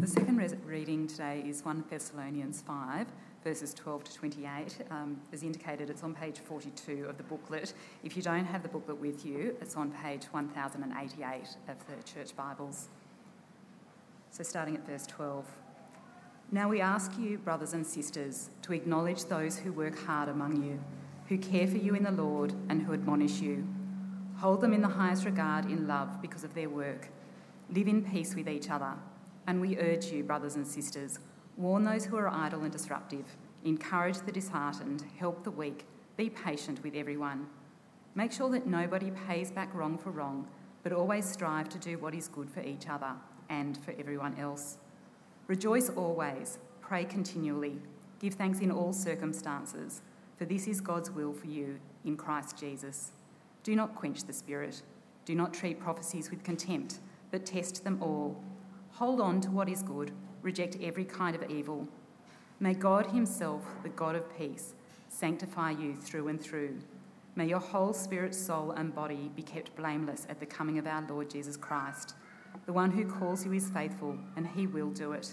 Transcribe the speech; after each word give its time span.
The 0.00 0.06
second 0.06 0.38
res- 0.38 0.54
reading 0.64 1.06
today 1.06 1.44
is 1.46 1.62
1 1.64 1.84
Thessalonians 1.90 2.62
5, 2.62 3.06
verses 3.44 3.74
12 3.74 4.04
to 4.04 4.14
28. 4.14 4.78
Um, 4.90 5.20
as 5.32 5.42
indicated, 5.42 5.90
it's 5.90 6.02
on 6.02 6.14
page 6.14 6.38
42 6.38 7.06
of 7.06 7.18
the 7.18 7.22
booklet. 7.22 7.74
If 8.02 8.16
you 8.16 8.22
don't 8.22 8.46
have 8.46 8.62
the 8.62 8.68
booklet 8.68 8.98
with 8.98 9.26
you, 9.26 9.56
it's 9.60 9.76
on 9.76 9.90
page 9.90 10.24
1088 10.30 11.42
of 11.68 11.76
the 11.86 12.02
Church 12.10 12.34
Bibles. 12.34 12.88
So, 14.30 14.42
starting 14.42 14.74
at 14.74 14.86
verse 14.86 15.06
12. 15.06 15.44
Now 16.50 16.68
we 16.68 16.80
ask 16.80 17.18
you, 17.18 17.36
brothers 17.38 17.74
and 17.74 17.86
sisters, 17.86 18.50
to 18.62 18.72
acknowledge 18.72 19.24
those 19.24 19.58
who 19.58 19.72
work 19.72 19.98
hard 19.98 20.28
among 20.28 20.62
you, 20.62 20.80
who 21.28 21.36
care 21.36 21.66
for 21.66 21.76
you 21.76 21.94
in 21.94 22.04
the 22.04 22.10
Lord, 22.10 22.54
and 22.68 22.80
who 22.82 22.94
admonish 22.94 23.40
you. 23.40 23.66
Hold 24.38 24.62
them 24.62 24.72
in 24.72 24.80
the 24.80 24.88
highest 24.88 25.24
regard 25.24 25.66
in 25.66 25.86
love 25.86 26.22
because 26.22 26.42
of 26.42 26.54
their 26.54 26.70
work. 26.70 27.08
Live 27.68 27.86
in 27.86 28.02
peace 28.02 28.34
with 28.34 28.48
each 28.48 28.70
other. 28.70 28.94
And 29.50 29.60
we 29.60 29.76
urge 29.78 30.12
you, 30.12 30.22
brothers 30.22 30.54
and 30.54 30.64
sisters, 30.64 31.18
warn 31.56 31.82
those 31.82 32.04
who 32.04 32.16
are 32.16 32.28
idle 32.28 32.62
and 32.62 32.70
disruptive, 32.70 33.24
encourage 33.64 34.18
the 34.18 34.30
disheartened, 34.30 35.04
help 35.18 35.42
the 35.42 35.50
weak, 35.50 35.86
be 36.16 36.30
patient 36.30 36.80
with 36.84 36.94
everyone. 36.94 37.48
Make 38.14 38.30
sure 38.30 38.48
that 38.50 38.68
nobody 38.68 39.10
pays 39.26 39.50
back 39.50 39.74
wrong 39.74 39.98
for 39.98 40.12
wrong, 40.12 40.46
but 40.84 40.92
always 40.92 41.28
strive 41.28 41.68
to 41.70 41.80
do 41.80 41.98
what 41.98 42.14
is 42.14 42.28
good 42.28 42.48
for 42.48 42.60
each 42.60 42.88
other 42.88 43.10
and 43.48 43.76
for 43.78 43.92
everyone 43.98 44.38
else. 44.38 44.78
Rejoice 45.48 45.90
always, 45.90 46.60
pray 46.80 47.04
continually, 47.04 47.80
give 48.20 48.34
thanks 48.34 48.60
in 48.60 48.70
all 48.70 48.92
circumstances, 48.92 50.00
for 50.38 50.44
this 50.44 50.68
is 50.68 50.80
God's 50.80 51.10
will 51.10 51.32
for 51.32 51.48
you 51.48 51.80
in 52.04 52.16
Christ 52.16 52.56
Jesus. 52.56 53.10
Do 53.64 53.74
not 53.74 53.96
quench 53.96 54.22
the 54.22 54.32
Spirit. 54.32 54.82
Do 55.24 55.34
not 55.34 55.52
treat 55.52 55.80
prophecies 55.80 56.30
with 56.30 56.44
contempt, 56.44 57.00
but 57.32 57.44
test 57.44 57.82
them 57.82 58.00
all. 58.00 58.40
Hold 59.00 59.18
on 59.22 59.40
to 59.40 59.50
what 59.50 59.70
is 59.70 59.82
good, 59.82 60.12
reject 60.42 60.76
every 60.82 61.06
kind 61.06 61.34
of 61.34 61.50
evil. 61.50 61.88
May 62.60 62.74
God 62.74 63.06
Himself, 63.06 63.62
the 63.82 63.88
God 63.88 64.14
of 64.14 64.36
peace, 64.36 64.74
sanctify 65.08 65.70
you 65.70 65.96
through 65.96 66.28
and 66.28 66.38
through. 66.38 66.76
May 67.34 67.46
your 67.46 67.60
whole 67.60 67.94
spirit, 67.94 68.34
soul, 68.34 68.72
and 68.72 68.94
body 68.94 69.30
be 69.34 69.40
kept 69.40 69.74
blameless 69.74 70.26
at 70.28 70.38
the 70.38 70.44
coming 70.44 70.76
of 70.76 70.86
our 70.86 71.02
Lord 71.08 71.30
Jesus 71.30 71.56
Christ. 71.56 72.12
The 72.66 72.74
one 72.74 72.90
who 72.90 73.06
calls 73.06 73.42
you 73.42 73.54
is 73.54 73.70
faithful, 73.70 74.18
and 74.36 74.46
He 74.46 74.66
will 74.66 74.90
do 74.90 75.12
it. 75.12 75.32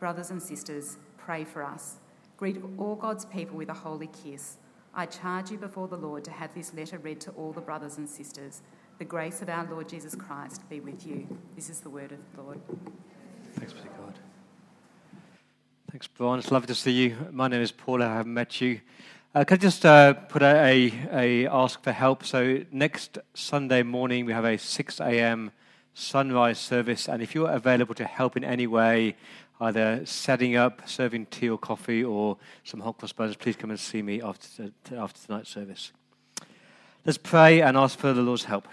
Brothers 0.00 0.30
and 0.30 0.42
sisters, 0.42 0.96
pray 1.18 1.44
for 1.44 1.62
us. 1.62 1.96
Greet 2.38 2.56
all 2.78 2.96
God's 2.96 3.26
people 3.26 3.58
with 3.58 3.68
a 3.68 3.74
holy 3.74 4.08
kiss. 4.24 4.56
I 4.94 5.04
charge 5.04 5.50
you 5.50 5.58
before 5.58 5.88
the 5.88 5.98
Lord 5.98 6.24
to 6.24 6.30
have 6.30 6.54
this 6.54 6.72
letter 6.72 6.96
read 6.96 7.20
to 7.20 7.32
all 7.32 7.52
the 7.52 7.60
brothers 7.60 7.98
and 7.98 8.08
sisters. 8.08 8.62
The 8.98 9.04
grace 9.04 9.42
of 9.42 9.48
our 9.48 9.64
Lord 9.64 9.88
Jesus 9.88 10.16
Christ 10.16 10.68
be 10.68 10.80
with 10.80 11.06
you. 11.06 11.28
This 11.54 11.70
is 11.70 11.78
the 11.78 11.88
word 11.88 12.10
of 12.10 12.18
the 12.34 12.42
Lord. 12.42 12.60
Thanks 13.52 13.72
be 13.72 13.82
to 13.82 13.86
God. 13.86 14.18
Thanks, 15.92 16.08
Brian. 16.08 16.40
It's 16.40 16.50
lovely 16.50 16.66
to 16.66 16.74
see 16.74 16.90
you. 16.90 17.16
My 17.30 17.46
name 17.46 17.60
is 17.60 17.70
Paul. 17.70 18.02
I 18.02 18.06
haven't 18.06 18.34
met 18.34 18.60
you. 18.60 18.80
Uh, 19.36 19.44
can 19.44 19.54
I 19.54 19.58
just 19.58 19.86
uh, 19.86 20.14
put 20.14 20.42
out 20.42 20.56
a, 20.56 20.92
a 21.12 21.46
ask 21.46 21.80
for 21.80 21.92
help? 21.92 22.24
So 22.24 22.64
next 22.72 23.18
Sunday 23.34 23.84
morning 23.84 24.26
we 24.26 24.32
have 24.32 24.44
a 24.44 24.58
6 24.58 25.00
a.m. 25.00 25.52
sunrise 25.94 26.58
service, 26.58 27.08
and 27.08 27.22
if 27.22 27.36
you're 27.36 27.50
available 27.50 27.94
to 27.94 28.04
help 28.04 28.36
in 28.36 28.42
any 28.42 28.66
way, 28.66 29.14
either 29.60 30.04
setting 30.06 30.56
up, 30.56 30.88
serving 30.88 31.26
tea 31.26 31.48
or 31.48 31.56
coffee, 31.56 32.02
or 32.02 32.36
some 32.64 32.80
hot 32.80 32.98
cross 32.98 33.12
buns, 33.12 33.36
please 33.36 33.54
come 33.54 33.70
and 33.70 33.78
see 33.78 34.02
me 34.02 34.20
after, 34.20 34.72
after 34.96 35.24
tonight's 35.24 35.50
service. 35.50 35.92
Let's 37.04 37.18
pray 37.18 37.62
and 37.62 37.76
ask 37.76 37.96
for 37.96 38.12
the 38.12 38.22
Lord's 38.22 38.42
help. 38.42 38.66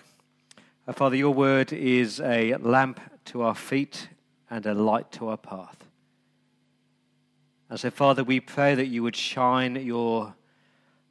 Uh, 0.87 0.93
Father, 0.93 1.15
your 1.15 1.33
word 1.33 1.73
is 1.73 2.19
a 2.19 2.55
lamp 2.57 2.99
to 3.25 3.41
our 3.41 3.55
feet 3.55 4.07
and 4.51 4.67
a 4.67 4.73
light 4.75 5.11
to 5.13 5.29
our 5.29 5.37
path. 5.37 5.83
And 7.71 7.79
so, 7.79 7.89
Father, 7.89 8.23
we 8.23 8.39
pray 8.39 8.75
that 8.75 8.85
you 8.85 9.01
would 9.01 9.15
shine 9.15 9.75
your 9.77 10.35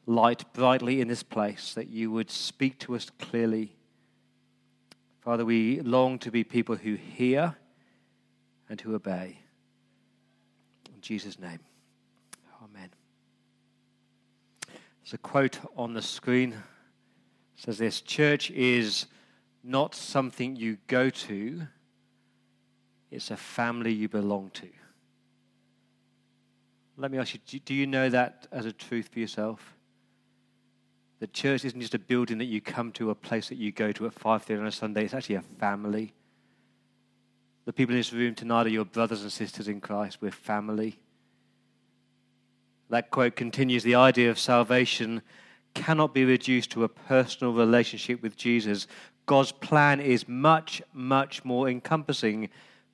light 0.06 0.45
brightly 0.52 1.01
in 1.01 1.08
this 1.08 1.24
place, 1.24 1.74
that 1.74 1.89
you 1.89 2.13
would 2.13 2.30
speak 2.30 2.79
to 2.80 2.95
us 2.95 3.11
clearly. 3.18 3.74
Father, 5.23 5.45
we 5.45 5.80
long 5.80 6.20
to 6.20 6.30
be 6.30 6.45
people 6.45 6.77
who 6.77 6.95
hear 6.95 7.57
and 8.68 8.80
who 8.80 8.95
obey. 8.95 9.40
In 10.95 11.01
Jesus' 11.01 11.40
name. 11.40 11.58
Amen. 12.63 12.90
There's 15.02 15.14
a 15.14 15.18
quote 15.18 15.58
on 15.77 15.95
the 15.95 16.02
screen. 16.02 16.52
It 16.52 17.64
says 17.64 17.79
this 17.79 18.01
Church 18.01 18.52
is 18.52 19.07
not 19.64 19.95
something 19.95 20.55
you 20.57 20.77
go 20.86 21.08
to, 21.08 21.63
it's 23.11 23.30
a 23.30 23.36
family 23.36 23.92
you 23.92 24.08
belong 24.08 24.51
to. 24.55 24.69
Let 26.97 27.11
me 27.11 27.19
ask 27.19 27.35
you 27.35 27.61
do 27.61 27.75
you 27.75 27.86
know 27.86 28.08
that 28.08 28.47
as 28.52 28.67
a 28.67 28.73
truth 28.73 29.08
for 29.13 29.19
yourself? 29.19 29.75
The 31.20 31.27
church 31.29 31.64
isn't 31.64 31.80
just 31.80 31.95
a 31.95 31.98
building 31.98 32.39
that 32.39 32.45
you 32.45 32.61
come 32.61 32.92
to, 32.92 33.11
a 33.11 33.14
place 33.14 33.48
that 33.48 33.57
you 33.57 33.73
go 33.73 33.92
to 33.92 34.07
at 34.07 34.14
5.30 34.14 34.61
on 34.61 34.67
a 34.67 34.73
Sunday. 34.73 35.05
It's 35.05 35.14
actually 35.14 35.36
a 35.36 35.42
family. 35.58 36.13
The 37.64 37.73
people 37.73 37.95
in 37.95 38.01
this 38.01 38.13
room 38.13 38.35
tonight 38.35 38.67
are 38.67 38.70
your 38.70 38.85
brothers 38.85 39.23
and 39.23 39.33
sisters 39.33 39.69
in 39.69 39.81
Christ. 39.81 40.19
We're 40.20 40.31
family. 40.31 40.98
That 42.91 43.11
quote 43.11 43.36
continues 43.36 43.83
the 43.83 43.95
idea 43.95 44.31
of 44.31 44.39
salvation 44.39 45.23
cannot 45.73 46.14
be 46.14 46.25
reduced 46.25 46.70
to 46.73 46.85
a 46.85 46.89
personal 46.89 47.52
relationship 47.52 48.23
with 48.23 48.36
Jesus. 48.36 48.86
God's 49.27 49.52
plan 49.52 50.01
is 50.01 50.29
much, 50.29 50.83
much 50.92 51.45
more 51.45 51.68
encompassing. 51.68 52.51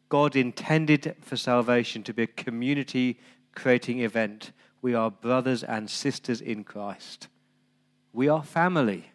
God 0.09 0.37
intended 0.37 1.17
for 1.21 1.37
salvation 1.37 2.03
to 2.05 2.15
be 2.15 2.25
a 2.25 2.27
community 2.27 3.19
creating 3.55 4.01
event. 4.01 4.53
We 4.83 4.95
are 4.95 5.11
brothers 5.11 5.63
and 5.63 5.91
sisters 5.91 6.41
in 6.41 6.65
Christ. 6.65 7.29
We 8.13 8.29
are 8.29 8.43
family. 8.43 9.11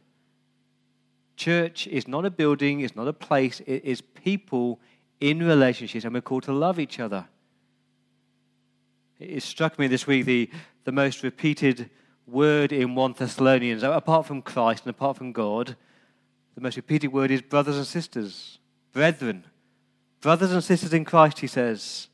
Church 1.36 1.88
is 1.88 2.08
not 2.08 2.26
a 2.26 2.32
building, 2.32 2.82
it's 2.82 2.96
not 2.96 3.08
a 3.08 3.14
place, 3.14 3.62
it 3.66 3.84
is 3.84 4.02
people 4.02 4.80
in 5.20 5.40
relationships, 5.40 6.06
and 6.06 6.14
we're 6.14 6.22
called 6.22 6.44
to 6.44 6.54
love 6.54 6.80
each 6.80 7.00
other. 7.00 7.28
It 9.20 9.44
struck 9.44 9.80
me 9.80 9.88
this 9.88 10.08
week 10.08 10.26
the, 10.26 10.50
the 10.84 10.92
most 10.92 11.24
repeated 11.24 11.90
word 12.28 12.72
in 12.72 12.96
1 12.96 13.16
Thessalonians, 13.18 13.84
apart 13.84 14.26
from 14.26 14.42
Christ 14.42 14.86
and 14.86 14.92
apart 14.92 15.18
from 15.18 15.32
God, 15.32 15.76
the 16.56 16.62
most 16.62 16.78
repeated 16.78 17.12
word 17.12 17.32
is 17.32 17.42
brothers 17.42 17.78
and 17.78 17.86
sisters, 17.86 18.60
brethren. 18.94 19.44
Brothers 20.22 20.52
and 20.52 20.64
sisters 20.64 20.94
in 20.94 21.06
Christ, 21.06 21.40
he 21.40 21.48
says. 21.48 22.08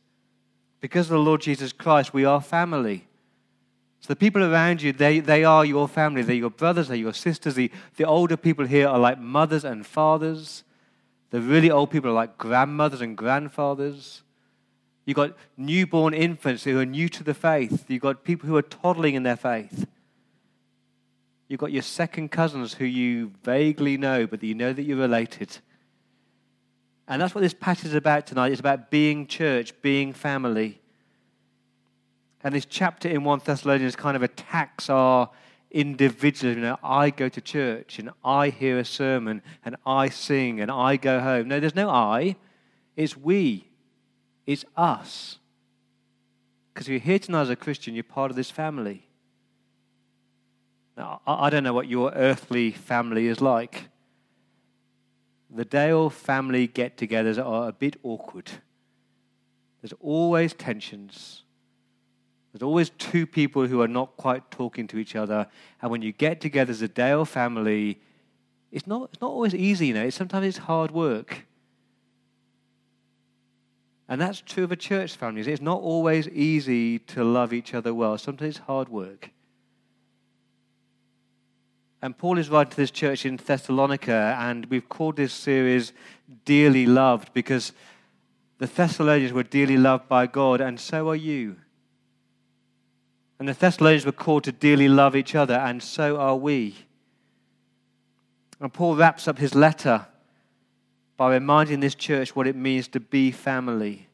Because 0.81 1.05
of 1.05 1.11
the 1.11 1.19
Lord 1.19 1.41
Jesus 1.41 1.71
Christ, 1.71 2.13
we 2.13 2.25
are 2.25 2.41
family. 2.41 3.07
So 4.01 4.07
the 4.07 4.15
people 4.15 4.43
around 4.43 4.81
you, 4.81 4.91
they, 4.91 5.19
they 5.19 5.43
are 5.43 5.63
your 5.63 5.87
family. 5.87 6.23
They're 6.23 6.35
your 6.35 6.49
brothers, 6.49 6.87
they're 6.87 6.97
your 6.97 7.13
sisters. 7.13 7.53
The, 7.53 7.71
the 7.97 8.03
older 8.03 8.35
people 8.35 8.65
here 8.65 8.87
are 8.87 8.97
like 8.97 9.19
mothers 9.19 9.63
and 9.63 9.85
fathers. 9.85 10.63
The 11.29 11.39
really 11.39 11.69
old 11.69 11.91
people 11.91 12.09
are 12.09 12.15
like 12.15 12.37
grandmothers 12.37 13.01
and 13.01 13.15
grandfathers. 13.15 14.23
You've 15.05 15.15
got 15.15 15.37
newborn 15.55 16.13
infants 16.13 16.63
who 16.63 16.79
are 16.79 16.85
new 16.85 17.09
to 17.09 17.23
the 17.23 17.33
faith. 17.33 17.85
You've 17.87 18.01
got 18.01 18.23
people 18.23 18.49
who 18.49 18.57
are 18.57 18.61
toddling 18.63 19.15
in 19.15 19.23
their 19.23 19.37
faith. 19.37 19.85
You've 21.51 21.59
got 21.59 21.73
your 21.73 21.81
second 21.81 22.31
cousins 22.31 22.73
who 22.73 22.85
you 22.85 23.33
vaguely 23.43 23.97
know, 23.97 24.25
but 24.25 24.41
you 24.41 24.55
know 24.55 24.71
that 24.71 24.83
you're 24.83 24.95
related. 24.95 25.57
And 27.09 27.21
that's 27.21 27.35
what 27.35 27.41
this 27.41 27.53
passage 27.53 27.87
is 27.87 27.93
about 27.93 28.25
tonight. 28.25 28.53
It's 28.53 28.61
about 28.61 28.89
being 28.89 29.27
church, 29.27 29.73
being 29.81 30.13
family. 30.13 30.79
And 32.41 32.55
this 32.55 32.63
chapter 32.63 33.09
in 33.09 33.25
1 33.25 33.41
Thessalonians 33.43 33.97
kind 33.97 34.15
of 34.15 34.23
attacks 34.23 34.89
our 34.89 35.29
individualism. 35.71 36.63
You 36.63 36.69
know, 36.69 36.79
I 36.81 37.09
go 37.09 37.27
to 37.27 37.41
church 37.41 37.99
and 37.99 38.11
I 38.23 38.47
hear 38.47 38.79
a 38.79 38.85
sermon 38.85 39.41
and 39.65 39.75
I 39.85 40.07
sing 40.07 40.61
and 40.61 40.71
I 40.71 40.95
go 40.95 41.19
home. 41.19 41.49
No, 41.49 41.59
there's 41.59 41.75
no 41.75 41.89
I. 41.89 42.37
It's 42.95 43.17
we. 43.17 43.67
It's 44.45 44.63
us. 44.77 45.37
Because 46.73 46.87
if 46.87 46.91
you're 46.91 46.99
here 47.01 47.19
tonight 47.19 47.41
as 47.41 47.49
a 47.49 47.57
Christian, 47.57 47.93
you're 47.93 48.05
part 48.05 48.31
of 48.31 48.37
this 48.37 48.49
family. 48.49 49.10
Now, 50.97 51.21
I 51.25 51.49
don't 51.49 51.63
know 51.63 51.73
what 51.73 51.87
your 51.87 52.11
earthly 52.11 52.71
family 52.71 53.27
is 53.27 53.41
like. 53.41 53.89
The 55.49 55.65
Dale 55.65 56.09
family 56.09 56.67
get 56.67 56.97
togethers 56.97 57.43
are 57.43 57.69
a 57.69 57.73
bit 57.73 57.97
awkward. 58.03 58.51
There's 59.81 59.93
always 59.99 60.53
tensions. 60.53 61.43
There's 62.51 62.63
always 62.63 62.89
two 62.91 63.25
people 63.25 63.67
who 63.67 63.81
are 63.81 63.87
not 63.87 64.17
quite 64.17 64.51
talking 64.51 64.87
to 64.87 64.97
each 64.97 65.15
other. 65.15 65.47
And 65.81 65.91
when 65.91 66.01
you 66.01 66.11
get 66.11 66.41
together 66.41 66.71
as 66.71 66.81
a 66.81 66.87
Dale 66.87 67.25
family, 67.25 67.99
it's 68.71 68.85
not, 68.85 69.09
it's 69.11 69.21
not 69.21 69.31
always 69.31 69.55
easy, 69.55 69.87
you 69.87 69.93
know. 69.93 70.09
Sometimes 70.09 70.45
it's 70.45 70.57
hard 70.57 70.91
work. 70.91 71.45
And 74.07 74.19
that's 74.19 74.41
true 74.41 74.65
of 74.65 74.71
a 74.73 74.75
church 74.75 75.15
family. 75.15 75.41
It's 75.41 75.61
not 75.61 75.81
always 75.81 76.27
easy 76.27 76.99
to 76.99 77.23
love 77.23 77.53
each 77.53 77.73
other 77.73 77.93
well. 77.93 78.17
Sometimes 78.17 78.57
it's 78.57 78.65
hard 78.65 78.89
work. 78.89 79.31
And 82.01 82.17
Paul 82.17 82.39
is 82.39 82.49
writing 82.49 82.71
to 82.71 82.77
this 82.77 82.91
church 82.91 83.25
in 83.25 83.37
Thessalonica, 83.37 84.35
and 84.39 84.65
we've 84.65 84.89
called 84.89 85.17
this 85.17 85.33
series 85.33 85.93
Dearly 86.45 86.87
Loved 86.87 87.31
because 87.33 87.73
The 88.57 88.65
Thessalonians 88.65 89.33
were 89.33 89.43
dearly 89.43 89.77
loved 89.77 90.07
by 90.07 90.25
God, 90.25 90.61
and 90.61 90.79
so 90.79 91.09
are 91.09 91.15
you. 91.15 91.57
And 93.37 93.47
the 93.47 93.53
Thessalonians 93.53 94.05
were 94.05 94.11
called 94.11 94.43
to 94.45 94.51
dearly 94.51 94.87
love 94.87 95.15
each 95.15 95.35
other, 95.35 95.55
and 95.55 95.81
so 95.81 96.17
are 96.17 96.35
we. 96.35 96.75
And 98.59 98.71
Paul 98.71 98.95
wraps 98.95 99.27
up 99.27 99.37
his 99.37 99.55
letter 99.55 100.05
by 101.17 101.33
reminding 101.33 101.81
this 101.81 101.95
church 101.95 102.35
what 102.35 102.47
it 102.47 102.55
means 102.55 102.87
to 102.89 102.99
be 102.99 103.31
family. 103.31 104.07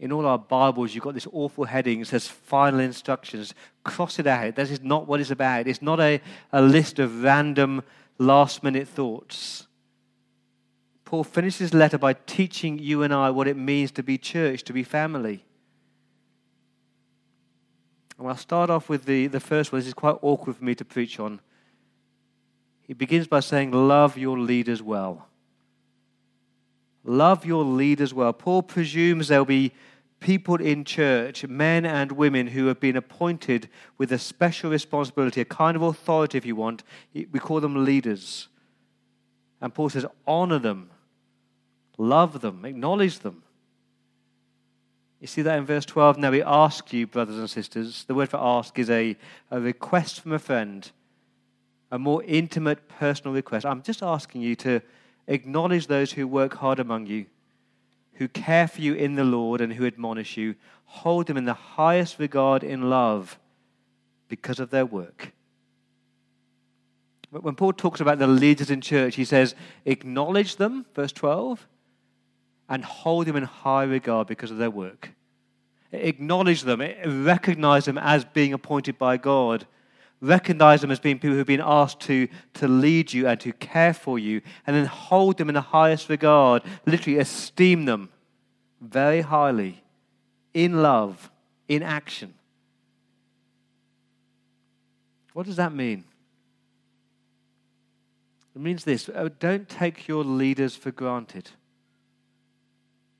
In 0.00 0.12
all 0.12 0.26
our 0.26 0.38
Bibles, 0.38 0.94
you've 0.94 1.04
got 1.04 1.14
this 1.14 1.28
awful 1.32 1.64
heading 1.64 2.00
that 2.00 2.06
says 2.06 2.26
final 2.26 2.80
instructions. 2.80 3.54
Cross 3.84 4.18
it 4.18 4.26
out. 4.26 4.56
This 4.56 4.70
is 4.70 4.82
not 4.82 5.06
what 5.06 5.20
it's 5.20 5.30
about. 5.30 5.66
It's 5.66 5.82
not 5.82 6.00
a, 6.00 6.20
a 6.52 6.60
list 6.60 6.98
of 6.98 7.22
random 7.22 7.82
last 8.18 8.62
minute 8.62 8.88
thoughts. 8.88 9.66
Paul 11.04 11.24
finishes 11.24 11.58
his 11.58 11.74
letter 11.74 11.98
by 11.98 12.14
teaching 12.14 12.78
you 12.78 13.02
and 13.02 13.14
I 13.14 13.30
what 13.30 13.46
it 13.46 13.56
means 13.56 13.92
to 13.92 14.02
be 14.02 14.18
church, 14.18 14.64
to 14.64 14.72
be 14.72 14.82
family. 14.82 15.44
And 18.18 18.26
I'll 18.26 18.36
start 18.36 18.70
off 18.70 18.88
with 18.88 19.04
the, 19.04 19.26
the 19.28 19.40
first 19.40 19.72
one. 19.72 19.80
This 19.80 19.88
is 19.88 19.94
quite 19.94 20.16
awkward 20.22 20.56
for 20.56 20.64
me 20.64 20.74
to 20.74 20.84
preach 20.84 21.20
on. 21.20 21.40
He 22.82 22.94
begins 22.94 23.26
by 23.26 23.40
saying, 23.40 23.72
Love 23.72 24.18
your 24.18 24.38
leaders 24.38 24.82
well. 24.82 25.28
Love 27.04 27.44
your 27.44 27.64
leaders 27.64 28.14
well. 28.14 28.32
Paul 28.32 28.62
presumes 28.62 29.28
there'll 29.28 29.44
be 29.44 29.72
people 30.20 30.56
in 30.56 30.84
church, 30.84 31.46
men 31.46 31.84
and 31.84 32.12
women, 32.12 32.46
who 32.46 32.66
have 32.66 32.80
been 32.80 32.96
appointed 32.96 33.68
with 33.98 34.10
a 34.10 34.18
special 34.18 34.70
responsibility, 34.70 35.42
a 35.42 35.44
kind 35.44 35.76
of 35.76 35.82
authority, 35.82 36.38
if 36.38 36.46
you 36.46 36.56
want. 36.56 36.82
We 37.12 37.38
call 37.38 37.60
them 37.60 37.84
leaders. 37.84 38.48
And 39.60 39.72
Paul 39.72 39.90
says, 39.90 40.06
honor 40.26 40.58
them, 40.58 40.90
love 41.98 42.40
them, 42.40 42.64
acknowledge 42.64 43.18
them. 43.18 43.42
You 45.20 45.26
see 45.26 45.42
that 45.42 45.58
in 45.58 45.64
verse 45.64 45.84
12? 45.84 46.18
Now 46.18 46.30
we 46.30 46.42
ask 46.42 46.92
you, 46.92 47.06
brothers 47.06 47.38
and 47.38 47.48
sisters, 47.48 48.04
the 48.04 48.14
word 48.14 48.28
for 48.28 48.38
ask 48.38 48.78
is 48.78 48.90
a, 48.90 49.16
a 49.50 49.60
request 49.60 50.20
from 50.20 50.32
a 50.32 50.38
friend, 50.38 50.90
a 51.90 51.98
more 51.98 52.22
intimate 52.24 52.88
personal 52.88 53.34
request. 53.34 53.64
I'm 53.64 53.82
just 53.82 54.02
asking 54.02 54.42
you 54.42 54.54
to 54.56 54.80
acknowledge 55.26 55.86
those 55.86 56.12
who 56.12 56.26
work 56.26 56.54
hard 56.54 56.78
among 56.78 57.06
you, 57.06 57.26
who 58.14 58.28
care 58.28 58.68
for 58.68 58.80
you 58.80 58.94
in 58.94 59.14
the 59.14 59.24
Lord 59.24 59.60
and 59.60 59.72
who 59.72 59.86
admonish 59.86 60.36
you. 60.36 60.54
Hold 60.84 61.26
them 61.26 61.36
in 61.36 61.44
the 61.44 61.54
highest 61.54 62.18
regard 62.18 62.62
in 62.62 62.88
love 62.88 63.38
because 64.28 64.60
of 64.60 64.70
their 64.70 64.86
work. 64.86 65.32
When 67.30 67.56
Paul 67.56 67.72
talks 67.72 68.00
about 68.00 68.18
the 68.18 68.28
leaders 68.28 68.70
in 68.70 68.80
church, 68.80 69.16
he 69.16 69.24
says, 69.24 69.56
acknowledge 69.84 70.56
them, 70.56 70.86
verse 70.94 71.10
12, 71.10 71.66
and 72.68 72.84
hold 72.84 73.26
them 73.26 73.36
in 73.36 73.42
high 73.42 73.82
regard 73.82 74.28
because 74.28 74.52
of 74.52 74.58
their 74.58 74.70
work. 74.70 75.10
Acknowledge 75.92 76.62
them, 76.62 76.80
recognize 77.24 77.86
them 77.86 77.98
as 77.98 78.24
being 78.24 78.52
appointed 78.52 78.98
by 78.98 79.16
God. 79.16 79.66
Recognize 80.24 80.80
them 80.80 80.90
as 80.90 80.98
being 80.98 81.18
people 81.18 81.36
who've 81.36 81.46
been 81.46 81.60
asked 81.62 82.00
to, 82.00 82.28
to 82.54 82.66
lead 82.66 83.12
you 83.12 83.28
and 83.28 83.38
to 83.40 83.52
care 83.52 83.92
for 83.92 84.18
you, 84.18 84.40
and 84.66 84.74
then 84.74 84.86
hold 84.86 85.36
them 85.36 85.50
in 85.50 85.54
the 85.54 85.60
highest 85.60 86.08
regard. 86.08 86.62
Literally, 86.86 87.18
esteem 87.18 87.84
them 87.84 88.08
very 88.80 89.20
highly, 89.20 89.84
in 90.54 90.80
love, 90.80 91.30
in 91.68 91.82
action. 91.82 92.32
What 95.34 95.44
does 95.44 95.56
that 95.56 95.74
mean? 95.74 96.04
It 98.56 98.62
means 98.62 98.84
this 98.84 99.10
uh, 99.10 99.28
don't 99.38 99.68
take 99.68 100.08
your 100.08 100.24
leaders 100.24 100.74
for 100.74 100.90
granted. 100.90 101.50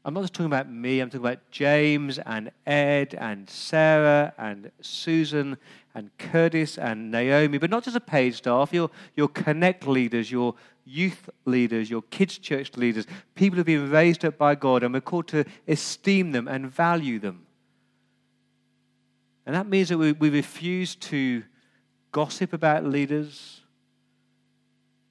I'm 0.05 0.13
not 0.13 0.21
just 0.21 0.35
talking 0.35 0.47
about 0.47 0.71
me, 0.71 1.01
I'm 1.01 1.09
talking 1.09 1.25
about 1.25 1.51
James 1.51 2.19
and 2.19 2.51
Ed 2.67 3.15
and 3.19 3.49
Sarah 3.49 4.35
and 4.37 4.71
Susan 4.83 5.57
and 5.95 6.11
Curtis 6.19 6.77
and 6.77 7.11
Naomi, 7.11 7.57
but 7.57 7.71
not 7.71 7.85
just 7.85 7.97
a 7.97 8.01
paid 8.01 8.35
staff, 8.35 8.73
your, 8.75 8.91
your 9.17 9.29
connect 9.29 9.87
leaders, 9.87 10.31
your 10.31 10.57
youth 10.85 11.31
leaders, 11.47 11.89
your 11.89 12.03
kids' 12.03 12.37
church 12.37 12.77
leaders, 12.77 13.07
people 13.35 13.57
who've 13.57 13.65
been 13.65 13.91
raised 13.91 14.27
up 14.27 14.37
by 14.37 14.55
God, 14.55 14.83
and 14.83 14.93
we're 14.93 15.01
called 15.01 15.29
to 15.29 15.47
esteem 15.67 16.33
them 16.33 16.49
and 16.49 16.71
value 16.71 17.19
them. 17.19 17.47
And 19.47 19.55
that 19.55 19.67
means 19.67 19.89
that 19.89 19.97
we, 19.97 20.13
we 20.13 20.29
refuse 20.29 20.97
to 20.97 21.45
gossip 22.13 22.53
about 22.53 22.85
leaders, 22.85 23.63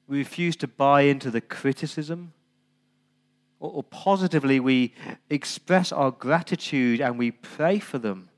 we 0.08 0.20
refuse 0.20 0.56
to 0.58 0.68
buy 0.68 1.02
into 1.02 1.32
the 1.32 1.42
criticism 1.42 2.34
or, 3.64 3.84
positively 3.84 4.60
we 4.60 4.94
express 5.30 5.92
our 5.92 6.12
gratitude 6.12 7.00
and 7.00 7.18
we 7.18 7.32
pray 7.32 7.80
for 7.80 7.98
them. 7.98 8.30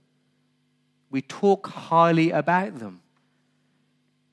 We 1.09 1.21
talk 1.21 1.67
highly 1.67 2.29
about 2.29 2.77
them. 2.79 3.01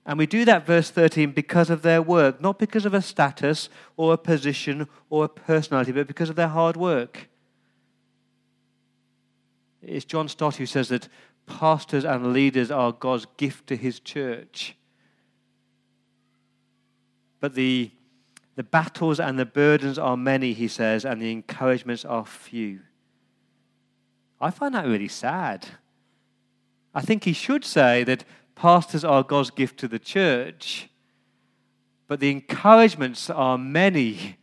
And 0.04 0.18
we 0.18 0.26
do 0.26 0.44
that, 0.44 0.66
verse 0.66 0.90
13, 0.90 1.30
because 1.30 1.70
of 1.70 1.82
their 1.82 2.02
work, 2.02 2.40
not 2.40 2.58
because 2.58 2.84
of 2.84 2.92
a 2.92 3.00
status 3.00 3.68
or 3.96 4.12
a 4.12 4.18
position 4.18 4.88
or 5.08 5.24
a 5.24 5.28
personality, 5.28 5.92
but 5.92 6.08
because 6.08 6.28
of 6.28 6.36
their 6.36 6.48
hard 6.48 6.76
work. 6.76 7.28
It's 9.80 10.04
John 10.04 10.28
Stott 10.28 10.56
who 10.56 10.66
says 10.66 10.88
that 10.88 11.08
pastors 11.46 12.04
and 12.04 12.32
leaders 12.32 12.70
are 12.70 12.92
God's 12.92 13.26
gift 13.36 13.68
to 13.68 13.76
his 13.76 13.98
church. 13.98 14.76
But 17.40 17.54
the 17.54 17.92
the 18.54 18.62
battles 18.62 19.18
and 19.18 19.38
the 19.38 19.46
burdens 19.46 19.98
are 19.98 20.16
many, 20.16 20.52
he 20.52 20.68
says, 20.68 21.04
and 21.04 21.20
the 21.20 21.32
encouragements 21.32 22.04
are 22.04 22.24
few. 22.24 22.80
I 24.40 24.50
find 24.50 24.74
that 24.74 24.86
really 24.86 25.08
sad. 25.08 25.66
I 26.94 27.00
think 27.00 27.24
he 27.24 27.32
should 27.32 27.64
say 27.64 28.04
that 28.04 28.24
pastors 28.54 29.04
are 29.04 29.22
God's 29.22 29.50
gift 29.50 29.78
to 29.78 29.88
the 29.88 29.98
church, 29.98 30.90
but 32.06 32.20
the 32.20 32.30
encouragements 32.30 33.30
are 33.30 33.56
many, 33.56 34.36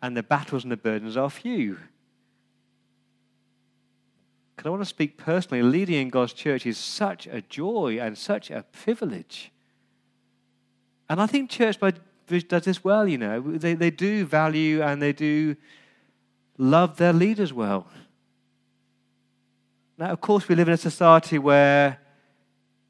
and 0.00 0.16
the 0.16 0.22
battles 0.22 0.62
and 0.62 0.70
the 0.70 0.76
burdens 0.76 1.16
are 1.16 1.30
few. 1.30 1.78
Because 4.54 4.66
I 4.66 4.70
want 4.70 4.82
to 4.82 4.86
speak 4.86 5.18
personally, 5.18 5.62
leading 5.62 6.00
in 6.00 6.08
God's 6.08 6.32
church 6.32 6.64
is 6.64 6.78
such 6.78 7.26
a 7.26 7.42
joy 7.42 7.98
and 8.00 8.16
such 8.16 8.50
a 8.50 8.64
privilege. 8.72 9.50
And 11.08 11.20
I 11.20 11.26
think 11.26 11.50
church 11.50 11.80
by 11.80 11.92
does 12.26 12.64
this 12.64 12.82
well, 12.84 13.08
you 13.08 13.18
know. 13.18 13.40
They, 13.40 13.74
they 13.74 13.90
do 13.90 14.24
value 14.24 14.82
and 14.82 15.00
they 15.00 15.12
do 15.12 15.56
love 16.58 16.96
their 16.96 17.12
leaders 17.12 17.52
well. 17.52 17.86
Now, 19.98 20.10
of 20.10 20.20
course, 20.20 20.48
we 20.48 20.54
live 20.54 20.68
in 20.68 20.74
a 20.74 20.78
society 20.78 21.38
where 21.38 21.98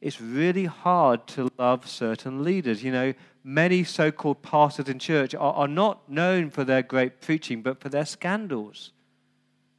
it's 0.00 0.20
really 0.20 0.64
hard 0.64 1.26
to 1.28 1.50
love 1.58 1.88
certain 1.88 2.42
leaders. 2.42 2.82
You 2.82 2.92
know, 2.92 3.14
many 3.44 3.84
so 3.84 4.10
called 4.10 4.42
pastors 4.42 4.88
in 4.88 4.99
church 4.99 5.34
are, 5.34 5.52
are 5.52 5.68
not 5.68 6.10
known 6.10 6.50
for 6.50 6.64
their 6.64 6.82
great 6.82 7.20
preaching, 7.20 7.62
but 7.62 7.80
for 7.80 7.88
their 7.88 8.04
scandals. 8.06 8.92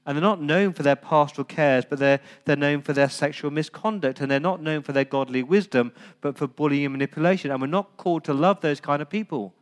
And 0.07 0.15
they're 0.15 0.21
not 0.21 0.41
known 0.41 0.71
for 0.71 0.83
their 0.83 0.95
pastoral 0.95 1.43
cares, 1.43 1.83
but 1.83 1.99
they're, 1.99 2.21
they're 2.45 2.55
known 2.55 2.81
for 2.81 2.93
their 2.93 3.09
sexual 3.09 3.51
misconduct. 3.51 4.21
And 4.21 4.31
they're 4.31 4.39
not 4.39 4.61
known 4.61 4.81
for 4.81 4.93
their 4.93 5.03
godly 5.03 5.43
wisdom, 5.43 5.91
but 6.21 6.37
for 6.37 6.47
bullying 6.47 6.85
and 6.85 6.93
manipulation. 6.93 7.51
And 7.51 7.59
we're 7.59 7.67
not 7.67 7.97
called 7.97 8.23
to 8.23 8.33
love 8.33 8.61
those 8.61 8.79
kind 8.79 9.01
of 9.01 9.09
people. 9.09 9.53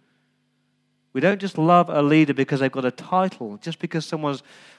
We 1.14 1.22
don't 1.22 1.42
just 1.42 1.58
love 1.58 1.90
a 1.90 2.04
leader 2.04 2.36
because 2.36 2.60
they've 2.60 2.72
got 2.72 2.86
a 2.86 2.92
title, 2.92 3.58
just 3.58 3.80
because 3.80 4.06
someone 4.06 4.38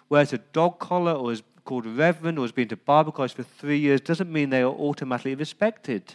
wears 0.09 0.33
a 0.33 0.39
dog 0.39 0.79
collar 0.79 1.15
or 1.15 1.33
is 1.33 1.43
called 1.65 1.85
reverend 1.85 2.39
or 2.39 2.43
has 2.43 2.53
been 2.53 2.69
to 2.69 2.77
Bible 2.77 3.11
college 3.11 3.35
for 3.35 3.43
three 3.43 3.79
years 3.79 4.01
doesn't 4.01 4.33
mean 4.33 4.51
they 4.51 4.63
are 4.63 4.73
automatically 4.73 5.35
respected. 5.35 6.15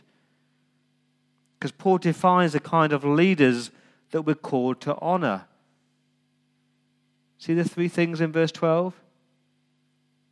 Because 1.60 1.74
Paul 1.74 1.98
defines 1.98 2.54
the 2.54 2.62
kind 2.62 2.94
of 2.94 3.04
leaders 3.04 3.70
that 4.12 4.22
we're 4.22 4.34
called 4.34 4.80
to 4.82 4.98
honor. 5.02 5.44
See 7.38 7.54
the 7.54 7.66
three 7.66 7.90
things 7.90 8.22
in 8.22 8.32
verse 8.32 8.54
12? 8.54 8.94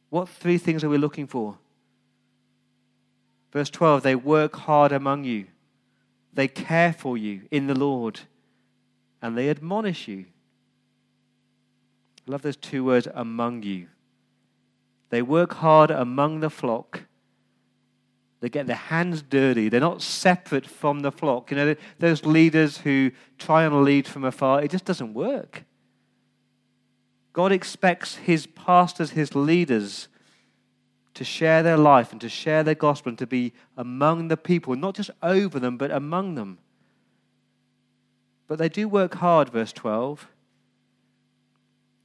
What 0.09 0.29
three 0.29 0.57
things 0.57 0.83
are 0.83 0.89
we 0.89 0.97
looking 0.97 1.27
for? 1.27 1.57
Verse 3.51 3.69
12 3.69 4.03
they 4.03 4.15
work 4.15 4.55
hard 4.55 4.91
among 4.91 5.23
you, 5.23 5.45
they 6.33 6.47
care 6.47 6.93
for 6.93 7.17
you 7.17 7.41
in 7.51 7.67
the 7.67 7.77
Lord, 7.77 8.21
and 9.21 9.37
they 9.37 9.49
admonish 9.49 10.07
you. 10.07 10.25
I 12.27 12.31
love 12.31 12.41
those 12.43 12.57
two 12.57 12.83
words 12.83 13.07
among 13.13 13.63
you. 13.63 13.87
They 15.09 15.23
work 15.23 15.53
hard 15.53 15.89
among 15.89 16.41
the 16.41 16.49
flock. 16.49 17.05
They 18.41 18.49
get 18.49 18.67
their 18.67 18.75
hands 18.75 19.21
dirty. 19.21 19.67
They're 19.67 19.81
not 19.81 20.01
separate 20.01 20.65
from 20.65 21.01
the 21.01 21.11
flock. 21.11 21.51
You 21.51 21.57
know, 21.57 21.75
those 21.97 22.25
leaders 22.25 22.77
who 22.77 23.11
try 23.37 23.63
and 23.63 23.83
lead 23.83 24.07
from 24.07 24.23
afar, 24.23 24.61
it 24.61 24.71
just 24.71 24.85
doesn't 24.85 25.13
work. 25.13 25.65
God 27.39 27.53
expects 27.53 28.15
his 28.15 28.47
pastors, 28.47 29.11
his 29.11 29.33
leaders, 29.33 30.09
to 31.13 31.23
share 31.23 31.63
their 31.63 31.77
life 31.77 32.11
and 32.11 32.19
to 32.19 32.27
share 32.27 32.63
their 32.63 32.75
gospel 32.75 33.11
and 33.11 33.17
to 33.17 33.25
be 33.25 33.53
among 33.77 34.27
the 34.27 34.35
people, 34.35 34.75
not 34.75 34.93
just 34.93 35.09
over 35.23 35.57
them, 35.57 35.77
but 35.77 35.89
among 35.89 36.35
them. 36.35 36.57
But 38.49 38.57
they 38.57 38.67
do 38.67 38.89
work 38.89 39.15
hard, 39.15 39.47
verse 39.47 39.71
12. 39.71 40.27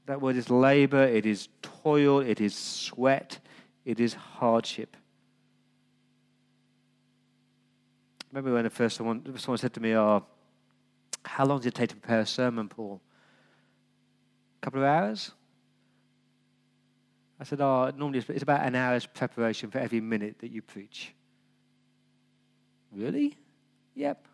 That 0.06 0.20
word 0.20 0.36
is 0.36 0.50
labor, 0.50 1.02
it 1.02 1.26
is 1.26 1.48
toil, 1.62 2.20
it 2.20 2.40
is 2.40 2.54
sweat, 2.54 3.40
it 3.84 3.98
is 3.98 4.14
hardship. 4.14 4.96
Remember 8.30 8.54
when 8.54 8.62
the 8.62 8.70
first 8.70 8.98
someone, 8.98 9.36
someone 9.36 9.58
said 9.58 9.74
to 9.74 9.80
me, 9.80 9.96
oh, 9.96 10.24
How 11.24 11.44
long 11.44 11.58
does 11.58 11.66
it 11.66 11.74
take 11.74 11.88
to 11.88 11.96
prepare 11.96 12.20
a 12.20 12.26
sermon, 12.26 12.68
Paul? 12.68 13.00
Couple 14.64 14.80
of 14.80 14.86
hours? 14.86 15.30
I 17.38 17.44
said, 17.44 17.60
Oh, 17.60 17.92
normally 17.94 18.24
it's 18.26 18.42
about 18.42 18.66
an 18.66 18.74
hour's 18.74 19.04
preparation 19.04 19.70
for 19.70 19.76
every 19.76 20.00
minute 20.00 20.38
that 20.38 20.50
you 20.50 20.62
preach. 20.62 21.12
Really? 22.90 23.36
Yep. 23.94 24.26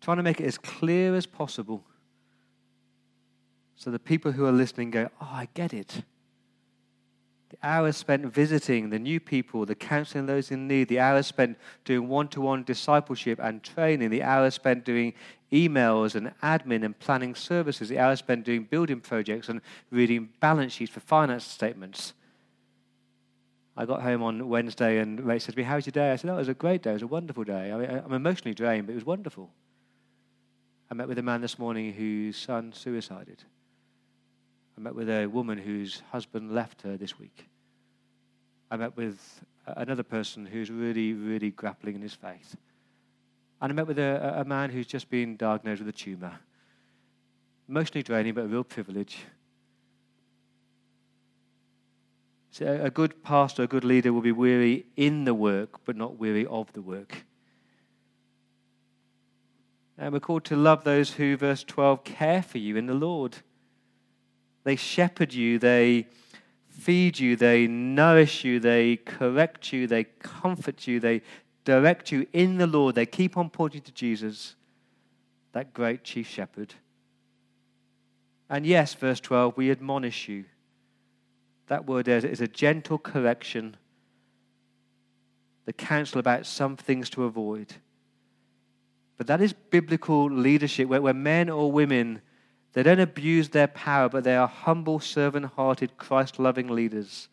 Trying 0.00 0.16
to 0.16 0.22
make 0.22 0.40
it 0.40 0.46
as 0.46 0.56
clear 0.56 1.14
as 1.14 1.26
possible 1.26 1.84
so 3.76 3.90
the 3.90 3.98
people 3.98 4.32
who 4.32 4.46
are 4.46 4.52
listening 4.52 4.90
go, 4.90 5.10
Oh, 5.20 5.28
I 5.30 5.48
get 5.52 5.74
it. 5.74 6.04
The 7.52 7.68
hours 7.68 7.98
spent 7.98 8.24
visiting 8.24 8.88
the 8.88 8.98
new 8.98 9.20
people, 9.20 9.66
the 9.66 9.74
counseling 9.74 10.24
those 10.24 10.50
in 10.50 10.66
need, 10.66 10.88
the 10.88 11.00
hours 11.00 11.26
spent 11.26 11.58
doing 11.84 12.08
one 12.08 12.28
to 12.28 12.40
one 12.40 12.64
discipleship 12.64 13.38
and 13.42 13.62
training, 13.62 14.08
the 14.08 14.22
hours 14.22 14.54
spent 14.54 14.86
doing 14.86 15.12
emails 15.52 16.14
and 16.14 16.32
admin 16.42 16.82
and 16.82 16.98
planning 16.98 17.34
services, 17.34 17.90
the 17.90 17.98
hours 17.98 18.20
spent 18.20 18.46
doing 18.46 18.64
building 18.64 19.00
projects 19.00 19.50
and 19.50 19.60
reading 19.90 20.30
balance 20.40 20.72
sheets 20.72 20.90
for 20.90 21.00
finance 21.00 21.44
statements. 21.44 22.14
I 23.76 23.84
got 23.84 24.00
home 24.00 24.22
on 24.22 24.48
Wednesday 24.48 24.98
and 24.98 25.20
Ray 25.20 25.38
said 25.38 25.52
to 25.52 25.58
me, 25.58 25.64
How 25.64 25.76
was 25.76 25.84
your 25.84 25.92
day? 25.92 26.10
I 26.10 26.16
said, 26.16 26.30
Oh, 26.30 26.34
it 26.34 26.38
was 26.38 26.48
a 26.48 26.54
great 26.54 26.82
day. 26.82 26.90
It 26.90 26.94
was 26.94 27.02
a 27.02 27.06
wonderful 27.06 27.44
day. 27.44 27.70
I 27.70 27.76
mean, 27.76 28.02
I'm 28.04 28.12
emotionally 28.14 28.54
drained, 28.54 28.86
but 28.86 28.92
it 28.92 28.96
was 28.96 29.04
wonderful. 29.04 29.50
I 30.90 30.94
met 30.94 31.08
with 31.08 31.18
a 31.18 31.22
man 31.22 31.42
this 31.42 31.58
morning 31.58 31.92
whose 31.92 32.36
son 32.36 32.72
suicided. 32.72 33.44
I 34.82 34.84
met 34.86 34.96
with 34.96 35.10
a 35.10 35.28
woman 35.28 35.58
whose 35.58 36.02
husband 36.10 36.50
left 36.50 36.82
her 36.82 36.96
this 36.96 37.16
week. 37.16 37.46
I 38.68 38.76
met 38.76 38.96
with 38.96 39.44
another 39.64 40.02
person 40.02 40.44
who's 40.44 40.72
really, 40.72 41.12
really 41.12 41.52
grappling 41.52 41.94
in 41.94 42.02
his 42.02 42.14
faith. 42.14 42.56
And 43.60 43.70
I 43.70 43.74
met 43.76 43.86
with 43.86 44.00
a, 44.00 44.40
a 44.40 44.44
man 44.44 44.70
who's 44.70 44.88
just 44.88 45.08
been 45.08 45.36
diagnosed 45.36 45.82
with 45.82 45.88
a 45.88 45.96
tumor. 45.96 46.36
Emotionally 47.68 48.02
draining, 48.02 48.34
but 48.34 48.40
a 48.40 48.48
real 48.48 48.64
privilege. 48.64 49.18
So 52.50 52.80
a 52.82 52.90
good 52.90 53.22
pastor, 53.22 53.62
a 53.62 53.68
good 53.68 53.84
leader 53.84 54.12
will 54.12 54.20
be 54.20 54.32
weary 54.32 54.86
in 54.96 55.26
the 55.26 55.34
work, 55.34 55.84
but 55.84 55.94
not 55.94 56.18
weary 56.18 56.44
of 56.46 56.72
the 56.72 56.82
work. 56.82 57.24
And 59.96 60.12
we're 60.12 60.18
called 60.18 60.44
to 60.46 60.56
love 60.56 60.82
those 60.82 61.12
who, 61.12 61.36
verse 61.36 61.62
12, 61.62 62.02
care 62.02 62.42
for 62.42 62.58
you 62.58 62.76
in 62.76 62.86
the 62.86 62.94
Lord. 62.94 63.36
They 64.64 64.76
shepherd 64.76 65.32
you, 65.32 65.58
they 65.58 66.06
feed 66.68 67.18
you, 67.18 67.36
they 67.36 67.66
nourish 67.66 68.44
you, 68.44 68.60
they 68.60 68.96
correct 68.96 69.72
you, 69.72 69.86
they 69.86 70.04
comfort 70.04 70.86
you, 70.86 71.00
they 71.00 71.22
direct 71.64 72.12
you 72.12 72.26
in 72.32 72.58
the 72.58 72.66
Lord. 72.66 72.94
They 72.94 73.06
keep 73.06 73.36
on 73.36 73.50
pointing 73.50 73.82
to 73.82 73.92
Jesus, 73.92 74.56
that 75.52 75.74
great 75.74 76.04
chief 76.04 76.28
shepherd. 76.28 76.74
And 78.48 78.66
yes, 78.66 78.94
verse 78.94 79.20
12, 79.20 79.56
we 79.56 79.70
admonish 79.70 80.28
you. 80.28 80.44
That 81.68 81.86
word 81.86 82.08
is 82.08 82.40
a 82.40 82.48
gentle 82.48 82.98
correction, 82.98 83.76
the 85.64 85.72
counsel 85.72 86.18
about 86.18 86.44
some 86.44 86.76
things 86.76 87.08
to 87.10 87.24
avoid. 87.24 87.74
But 89.16 89.26
that 89.28 89.40
is 89.40 89.52
biblical 89.52 90.30
leadership, 90.30 90.88
where, 90.88 91.00
where 91.00 91.14
men 91.14 91.48
or 91.48 91.70
women, 91.70 92.20
they 92.72 92.82
don't 92.82 93.00
abuse 93.00 93.50
their 93.50 93.66
power, 93.66 94.08
but 94.08 94.24
they 94.24 94.36
are 94.36 94.48
humble, 94.48 95.00
servant 95.00 95.46
hearted, 95.56 95.96
Christ 95.98 96.38
loving 96.38 96.68
leaders. 96.68 97.28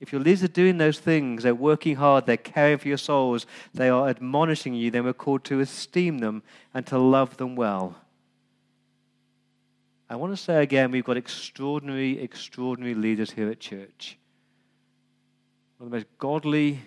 If 0.00 0.12
your 0.12 0.20
leaders 0.20 0.44
are 0.44 0.48
doing 0.48 0.78
those 0.78 0.98
things, 0.98 1.42
they're 1.42 1.54
working 1.54 1.96
hard, 1.96 2.26
they're 2.26 2.36
caring 2.36 2.78
for 2.78 2.88
your 2.88 2.98
souls, 2.98 3.46
they 3.74 3.88
are 3.88 4.08
admonishing 4.08 4.74
you, 4.74 4.90
then 4.90 5.04
we're 5.04 5.12
called 5.12 5.44
to 5.44 5.60
esteem 5.60 6.18
them 6.18 6.42
and 6.72 6.86
to 6.86 6.98
love 6.98 7.36
them 7.36 7.56
well. 7.56 7.96
I 10.10 10.16
want 10.16 10.32
to 10.32 10.42
say 10.42 10.62
again, 10.62 10.90
we've 10.90 11.04
got 11.04 11.16
extraordinary, 11.16 12.18
extraordinary 12.20 12.94
leaders 12.94 13.32
here 13.32 13.50
at 13.50 13.60
church. 13.60 14.18
One 15.76 15.86
of 15.86 15.90
the 15.90 15.96
most 15.98 16.06
godly, 16.18 16.80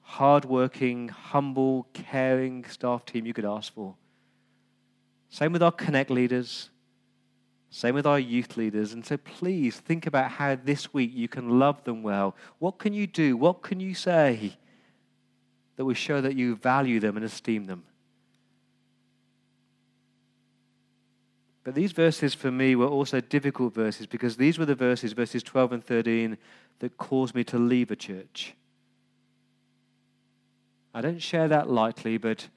hardworking, 0.00 1.08
humble, 1.08 1.88
caring 1.92 2.64
staff 2.66 3.04
team 3.04 3.26
you 3.26 3.34
could 3.34 3.44
ask 3.44 3.74
for. 3.74 3.96
Same 5.28 5.52
with 5.52 5.62
our 5.62 5.72
Connect 5.72 6.10
leaders. 6.10 6.70
Same 7.76 7.94
with 7.94 8.06
our 8.06 8.18
youth 8.18 8.56
leaders. 8.56 8.94
And 8.94 9.04
so 9.04 9.18
please 9.18 9.76
think 9.76 10.06
about 10.06 10.30
how 10.30 10.56
this 10.56 10.94
week 10.94 11.10
you 11.12 11.28
can 11.28 11.58
love 11.58 11.84
them 11.84 12.02
well. 12.02 12.34
What 12.58 12.78
can 12.78 12.94
you 12.94 13.06
do? 13.06 13.36
What 13.36 13.60
can 13.60 13.80
you 13.80 13.92
say 13.92 14.56
that 15.76 15.84
will 15.84 15.92
show 15.92 16.22
that 16.22 16.34
you 16.34 16.56
value 16.56 17.00
them 17.00 17.18
and 17.18 17.26
esteem 17.26 17.66
them? 17.66 17.84
But 21.64 21.74
these 21.74 21.92
verses 21.92 22.32
for 22.32 22.50
me 22.50 22.76
were 22.76 22.86
also 22.86 23.20
difficult 23.20 23.74
verses 23.74 24.06
because 24.06 24.38
these 24.38 24.58
were 24.58 24.64
the 24.64 24.74
verses, 24.74 25.12
verses 25.12 25.42
12 25.42 25.72
and 25.72 25.84
13, 25.84 26.38
that 26.78 26.96
caused 26.96 27.34
me 27.34 27.44
to 27.44 27.58
leave 27.58 27.90
a 27.90 27.96
church. 27.96 28.54
I 30.94 31.02
don't 31.02 31.20
share 31.20 31.48
that 31.48 31.68
lightly, 31.68 32.16
but 32.16 32.48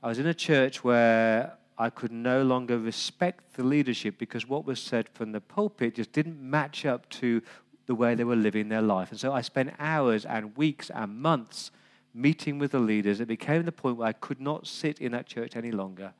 I 0.00 0.06
was 0.06 0.20
in 0.20 0.26
a 0.28 0.34
church 0.34 0.84
where 0.84 1.54
I 1.76 1.90
could 1.90 2.12
no 2.12 2.42
longer 2.42 2.78
respect 2.78 3.54
the 3.54 3.64
leadership 3.64 4.16
because 4.18 4.48
what 4.48 4.64
was 4.64 4.80
said 4.80 5.08
from 5.08 5.32
the 5.32 5.40
pulpit 5.40 5.96
just 5.96 6.12
didn't 6.12 6.40
match 6.40 6.86
up 6.86 7.08
to 7.10 7.42
the 7.86 7.94
way 7.94 8.14
they 8.14 8.24
were 8.24 8.36
living 8.36 8.68
their 8.68 8.82
life. 8.82 9.10
And 9.10 9.18
so 9.18 9.32
I 9.32 9.40
spent 9.40 9.74
hours 9.78 10.24
and 10.24 10.56
weeks 10.56 10.90
and 10.90 11.16
months 11.16 11.70
meeting 12.14 12.58
with 12.58 12.70
the 12.70 12.78
leaders. 12.78 13.20
It 13.20 13.28
became 13.28 13.64
the 13.64 13.72
point 13.72 13.96
where 13.96 14.08
I 14.08 14.12
could 14.12 14.40
not 14.40 14.66
sit 14.66 15.00
in 15.00 15.12
that 15.12 15.26
church 15.26 15.56
any 15.56 15.72
longer. 15.72 16.14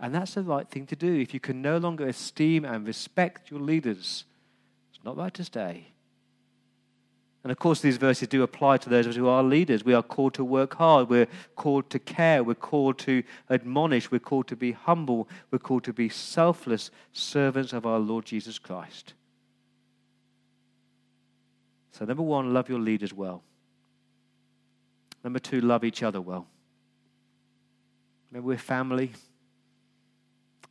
And 0.00 0.14
that's 0.14 0.34
the 0.34 0.42
right 0.42 0.68
thing 0.68 0.86
to 0.86 0.96
do. 0.96 1.12
If 1.12 1.34
you 1.34 1.40
can 1.40 1.60
no 1.60 1.78
longer 1.78 2.06
esteem 2.06 2.64
and 2.64 2.86
respect 2.86 3.50
your 3.50 3.60
leaders, 3.60 4.24
it's 4.94 5.04
not 5.04 5.16
right 5.16 5.34
to 5.34 5.44
stay. 5.44 5.88
And 7.44 7.52
of 7.52 7.58
course, 7.58 7.80
these 7.80 7.96
verses 7.96 8.28
do 8.28 8.42
apply 8.42 8.78
to 8.78 8.88
those 8.88 9.06
of 9.06 9.10
us 9.10 9.16
who 9.16 9.28
are 9.28 9.42
leaders. 9.42 9.84
We 9.84 9.94
are 9.94 10.02
called 10.02 10.34
to 10.34 10.44
work 10.44 10.74
hard. 10.74 11.08
We're 11.08 11.28
called 11.54 11.88
to 11.90 11.98
care. 11.98 12.42
We're 12.42 12.54
called 12.54 12.98
to 13.00 13.22
admonish. 13.48 14.10
We're 14.10 14.18
called 14.18 14.48
to 14.48 14.56
be 14.56 14.72
humble. 14.72 15.28
We're 15.50 15.60
called 15.60 15.84
to 15.84 15.92
be 15.92 16.08
selfless 16.08 16.90
servants 17.12 17.72
of 17.72 17.86
our 17.86 18.00
Lord 18.00 18.24
Jesus 18.24 18.58
Christ. 18.58 19.14
So, 21.92 22.04
number 22.04 22.22
one, 22.22 22.52
love 22.52 22.68
your 22.68 22.80
leaders 22.80 23.14
well. 23.14 23.42
Number 25.24 25.38
two, 25.38 25.60
love 25.60 25.84
each 25.84 26.02
other 26.02 26.20
well. 26.20 26.46
Remember, 28.30 28.48
we're 28.48 28.58
family. 28.58 29.12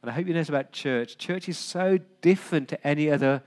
And 0.02 0.12
I 0.12 0.14
hope 0.14 0.28
you 0.28 0.34
know 0.34 0.40
this 0.40 0.50
about 0.50 0.72
church. 0.72 1.18
Church 1.18 1.50
is 1.50 1.58
so 1.58 1.98
different 2.22 2.70
to 2.70 2.88
any 2.88 3.10
other 3.10 3.42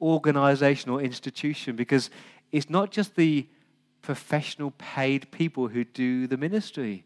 organization 0.00 0.90
or 0.90 1.00
institution 1.00 1.76
because 1.76 2.10
it's 2.52 2.70
not 2.70 2.90
just 2.90 3.16
the 3.16 3.46
professional 4.02 4.72
paid 4.78 5.30
people 5.30 5.68
who 5.68 5.84
do 5.84 6.26
the 6.26 6.36
ministry. 6.36 7.04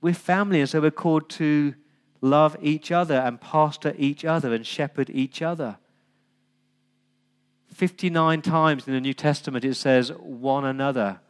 We're 0.00 0.14
family, 0.14 0.60
and 0.60 0.68
so 0.68 0.80
we're 0.80 0.90
called 0.90 1.28
to 1.30 1.74
love 2.20 2.56
each 2.60 2.92
other 2.92 3.16
and 3.16 3.40
pastor 3.40 3.94
each 3.98 4.24
other 4.24 4.54
and 4.54 4.64
shepherd 4.64 5.10
each 5.10 5.42
other. 5.42 5.78
59 7.74 8.42
times 8.42 8.86
in 8.86 8.94
the 8.94 9.00
New 9.00 9.14
Testament 9.14 9.64
it 9.64 9.74
says 9.74 10.10
one 10.12 10.64
another. 10.64 11.20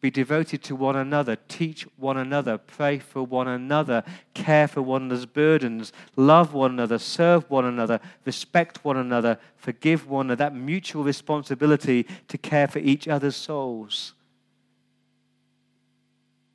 Be 0.00 0.10
devoted 0.10 0.62
to 0.62 0.76
one 0.76 0.94
another, 0.94 1.36
teach 1.48 1.84
one 1.96 2.16
another, 2.16 2.56
pray 2.56 3.00
for 3.00 3.24
one 3.24 3.48
another, 3.48 4.04
care 4.32 4.68
for 4.68 4.80
one 4.80 5.02
another's 5.02 5.26
burdens, 5.26 5.92
love 6.14 6.54
one 6.54 6.70
another, 6.70 6.98
serve 6.98 7.50
one 7.50 7.64
another, 7.64 7.98
respect 8.24 8.84
one 8.84 8.96
another, 8.96 9.38
forgive 9.56 10.08
one 10.08 10.26
another. 10.26 10.36
That 10.36 10.54
mutual 10.54 11.02
responsibility 11.02 12.06
to 12.28 12.38
care 12.38 12.68
for 12.68 12.78
each 12.78 13.08
other's 13.08 13.34
souls. 13.34 14.14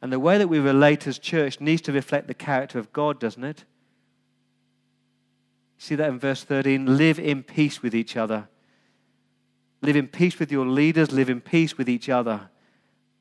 And 0.01 0.11
the 0.11 0.19
way 0.19 0.37
that 0.37 0.47
we 0.47 0.59
relate 0.59 1.05
as 1.05 1.19
church 1.19 1.59
needs 1.59 1.81
to 1.83 1.91
reflect 1.91 2.27
the 2.27 2.33
character 2.33 2.79
of 2.79 2.93
God, 2.93 3.19
doesn't 3.19 3.43
it? 3.43 3.65
See 5.77 5.95
that 5.95 6.09
in 6.09 6.17
verse 6.17 6.45
13? 6.45 6.97
Live 6.97 7.19
in 7.19 7.43
peace 7.43 7.81
with 7.81 7.93
each 7.93 8.15
other. 8.15 8.47
Live 9.81 9.97
in 9.97 10.07
peace 10.07 10.39
with 10.39 10.49
your 10.49 10.65
leaders, 10.65 11.11
live 11.11 11.29
in 11.29 11.41
peace 11.41 11.77
with 11.77 11.89
each 11.89 12.07
other. 12.07 12.49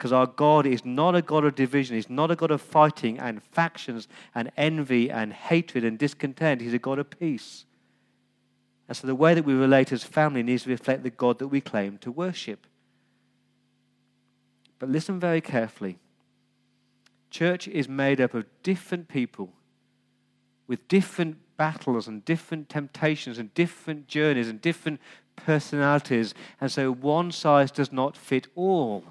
Because 0.03 0.13
our 0.13 0.27
God 0.27 0.67
is 0.67 0.85
not 0.85 1.15
a 1.15 1.23
God 1.23 1.45
of 1.45 1.55
division. 1.55 1.95
He's 1.95 2.11
not 2.11 2.33
a 2.33 2.35
God 2.35 2.51
of 2.51 2.61
fighting 2.61 3.21
and 3.21 3.41
factions 3.41 4.09
and 4.35 4.51
envy 4.57 5.09
and 5.09 5.33
hatred 5.33 5.85
and 5.85 5.97
discontent. 5.97 6.61
He's 6.61 6.75
a 6.75 6.79
God 6.81 6.99
of 6.99 7.09
peace. 7.09 7.67
And 8.89 8.97
so 8.97 9.07
the 9.07 9.15
way 9.15 9.33
that 9.33 9.45
we 9.45 9.55
relate 9.55 9.93
as 9.93 10.03
family 10.03 10.43
needs 10.43 10.65
to 10.65 10.71
reflect 10.71 11.05
the 11.05 11.11
God 11.11 11.39
that 11.39 11.47
we 11.47 11.61
claim 11.61 11.99
to 11.99 12.11
worship. 12.11 12.67
But 14.81 14.89
listen 14.89 15.21
very 15.21 15.41
carefully. 15.41 16.01
Church 17.31 17.69
is 17.69 17.89
made 17.89 18.21
up 18.21 18.35
of 18.35 18.47
different 18.65 19.07
people 19.07 19.53
with 20.67 20.89
different 20.89 21.37
battles 21.57 22.09
and 22.09 22.25
different 22.25 22.69
temptations 22.69 23.39
and 23.39 23.55
different 23.55 24.09
journeys 24.09 24.49
and 24.49 24.61
different 24.61 25.01
personalities. 25.37 26.35
And 26.61 26.73
so 26.73 26.91
one 26.91 27.31
size 27.31 27.71
does 27.71 27.93
not 27.93 28.17
fit 28.17 28.49
all. 28.57 29.05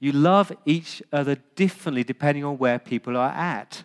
You 0.00 0.12
love 0.12 0.52
each 0.64 1.02
other 1.12 1.36
differently 1.56 2.04
depending 2.04 2.44
on 2.44 2.58
where 2.58 2.78
people 2.78 3.16
are 3.16 3.30
at. 3.30 3.82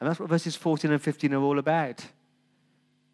And 0.00 0.08
that's 0.08 0.20
what 0.20 0.28
verses 0.28 0.54
14 0.54 0.92
and 0.92 1.02
15 1.02 1.32
are 1.34 1.42
all 1.42 1.58
about. 1.58 2.04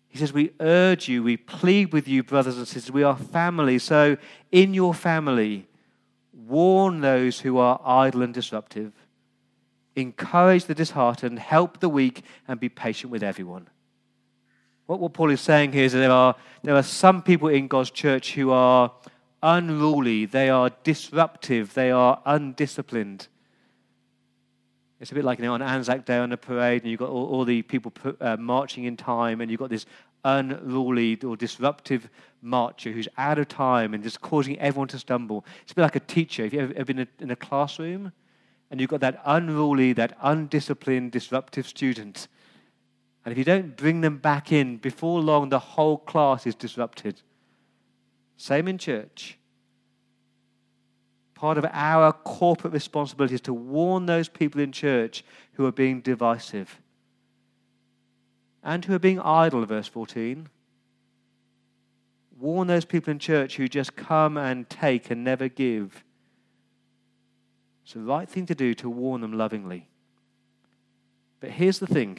He 0.08 0.18
says, 0.18 0.32
We 0.32 0.52
urge 0.60 1.08
you, 1.08 1.22
we 1.22 1.36
plead 1.36 1.92
with 1.92 2.08
you, 2.08 2.22
brothers 2.22 2.58
and 2.58 2.66
sisters, 2.66 2.92
we 2.92 3.04
are 3.04 3.16
family. 3.16 3.78
So, 3.78 4.16
in 4.50 4.74
your 4.74 4.92
family, 4.92 5.68
warn 6.32 7.00
those 7.00 7.40
who 7.40 7.58
are 7.58 7.80
idle 7.84 8.22
and 8.22 8.34
disruptive, 8.34 8.92
encourage 9.94 10.64
the 10.64 10.74
disheartened, 10.74 11.38
help 11.38 11.78
the 11.78 11.88
weak, 11.88 12.24
and 12.48 12.58
be 12.58 12.68
patient 12.68 13.12
with 13.12 13.22
everyone. 13.22 13.68
What, 14.86 14.98
what 14.98 15.12
Paul 15.12 15.30
is 15.30 15.40
saying 15.40 15.72
here 15.72 15.84
is 15.84 15.92
that 15.92 16.00
there 16.00 16.10
are, 16.10 16.34
there 16.64 16.74
are 16.74 16.82
some 16.82 17.22
people 17.22 17.48
in 17.48 17.68
God's 17.68 17.92
church 17.92 18.32
who 18.32 18.50
are 18.50 18.90
unruly, 19.42 20.26
they 20.26 20.50
are 20.50 20.70
disruptive, 20.84 21.74
they 21.74 21.90
are 21.90 22.20
undisciplined. 22.24 23.28
It's 25.00 25.10
a 25.12 25.14
bit 25.14 25.24
like 25.24 25.38
you 25.38 25.46
know, 25.46 25.54
on 25.54 25.62
Anzac 25.62 26.04
Day 26.04 26.18
on 26.18 26.32
a 26.32 26.36
parade, 26.36 26.82
and 26.82 26.90
you've 26.90 27.00
got 27.00 27.08
all, 27.08 27.26
all 27.26 27.44
the 27.44 27.62
people 27.62 27.92
uh, 28.20 28.36
marching 28.36 28.84
in 28.84 28.96
time, 28.96 29.40
and 29.40 29.50
you've 29.50 29.60
got 29.60 29.70
this 29.70 29.86
unruly 30.24 31.18
or 31.22 31.36
disruptive 31.36 32.08
marcher 32.42 32.90
who's 32.92 33.08
out 33.16 33.38
of 33.38 33.48
time 33.48 33.94
and 33.94 34.02
just 34.02 34.20
causing 34.20 34.58
everyone 34.58 34.88
to 34.88 34.98
stumble. 34.98 35.44
It's 35.62 35.72
a 35.72 35.74
bit 35.74 35.82
like 35.82 35.96
a 35.96 36.00
teacher. 36.00 36.44
If 36.44 36.52
you've 36.52 36.72
ever 36.72 36.84
been 36.84 37.08
in 37.18 37.30
a 37.30 37.36
classroom 37.36 38.12
and 38.70 38.80
you've 38.80 38.90
got 38.90 39.00
that 39.00 39.20
unruly, 39.24 39.94
that 39.94 40.16
undisciplined, 40.20 41.12
disruptive 41.12 41.66
student, 41.66 42.28
and 43.24 43.32
if 43.32 43.38
you 43.38 43.44
don't 43.44 43.76
bring 43.76 44.00
them 44.00 44.18
back 44.18 44.52
in, 44.52 44.78
before 44.78 45.20
long 45.20 45.48
the 45.48 45.58
whole 45.58 45.98
class 45.98 46.46
is 46.46 46.54
disrupted. 46.54 47.20
Same 48.40 48.68
in 48.68 48.78
church. 48.78 49.36
Part 51.34 51.58
of 51.58 51.66
our 51.70 52.10
corporate 52.10 52.72
responsibility 52.72 53.34
is 53.34 53.42
to 53.42 53.52
warn 53.52 54.06
those 54.06 54.30
people 54.30 54.62
in 54.62 54.72
church 54.72 55.22
who 55.52 55.66
are 55.66 55.72
being 55.72 56.00
divisive 56.00 56.80
and 58.64 58.82
who 58.82 58.94
are 58.94 58.98
being 58.98 59.20
idle, 59.20 59.66
verse 59.66 59.88
14. 59.88 60.48
Warn 62.38 62.66
those 62.66 62.86
people 62.86 63.10
in 63.10 63.18
church 63.18 63.58
who 63.58 63.68
just 63.68 63.94
come 63.94 64.38
and 64.38 64.70
take 64.70 65.10
and 65.10 65.22
never 65.22 65.48
give. 65.48 66.02
It's 67.84 67.92
the 67.92 68.00
right 68.00 68.26
thing 68.26 68.46
to 68.46 68.54
do 68.54 68.72
to 68.72 68.88
warn 68.88 69.20
them 69.20 69.34
lovingly. 69.34 69.90
But 71.40 71.50
here's 71.50 71.78
the 71.78 71.86
thing, 71.86 72.18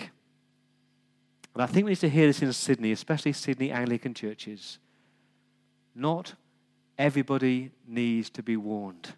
and 1.55 1.63
I 1.63 1.65
think 1.65 1.85
we 1.85 1.91
need 1.93 1.99
to 2.01 2.09
hear 2.09 2.27
this 2.27 2.43
in 2.43 2.53
Sydney, 2.53 2.91
especially 2.91 3.33
Sydney 3.33 3.71
Anglican 3.71 4.13
churches. 4.13 4.77
Not 5.93 6.33
everybody 6.97 7.71
needs 7.87 8.29
to 8.31 8.43
be 8.43 8.57
warned. 8.57 9.13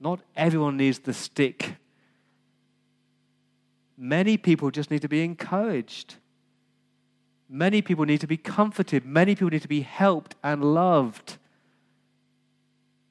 Not 0.00 0.20
everyone 0.36 0.76
needs 0.76 0.98
the 0.98 1.14
stick. 1.14 1.76
Many 3.96 4.36
people 4.36 4.70
just 4.70 4.90
need 4.90 5.02
to 5.02 5.08
be 5.08 5.22
encouraged. 5.22 6.16
Many 7.48 7.82
people 7.82 8.04
need 8.04 8.20
to 8.20 8.26
be 8.26 8.36
comforted. 8.36 9.04
Many 9.04 9.34
people 9.34 9.50
need 9.50 9.62
to 9.62 9.68
be 9.68 9.82
helped 9.82 10.34
and 10.42 10.74
loved. 10.74 11.38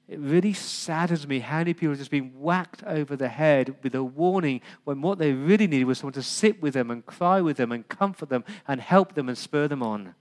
It 0.07 0.19
really 0.19 0.53
saddens 0.53 1.25
me 1.25 1.39
how 1.39 1.59
many 1.59 1.73
people 1.73 1.93
are 1.93 1.97
just 1.97 2.11
being 2.11 2.33
whacked 2.39 2.83
over 2.83 3.15
the 3.15 3.29
head 3.29 3.75
with 3.81 3.95
a 3.95 4.03
warning 4.03 4.61
when 4.83 5.01
what 5.01 5.17
they 5.17 5.31
really 5.31 5.65
needed 5.65 5.85
was 5.85 5.99
someone 5.99 6.13
to 6.13 6.23
sit 6.23 6.61
with 6.61 6.73
them 6.73 6.91
and 6.91 7.05
cry 7.05 7.39
with 7.39 7.57
them 7.57 7.71
and 7.71 7.87
comfort 7.87 8.29
them 8.29 8.43
and 8.67 8.81
help 8.81 9.15
them 9.15 9.29
and 9.29 9.37
spur 9.37 9.67
them 9.67 9.81
on. 9.81 10.13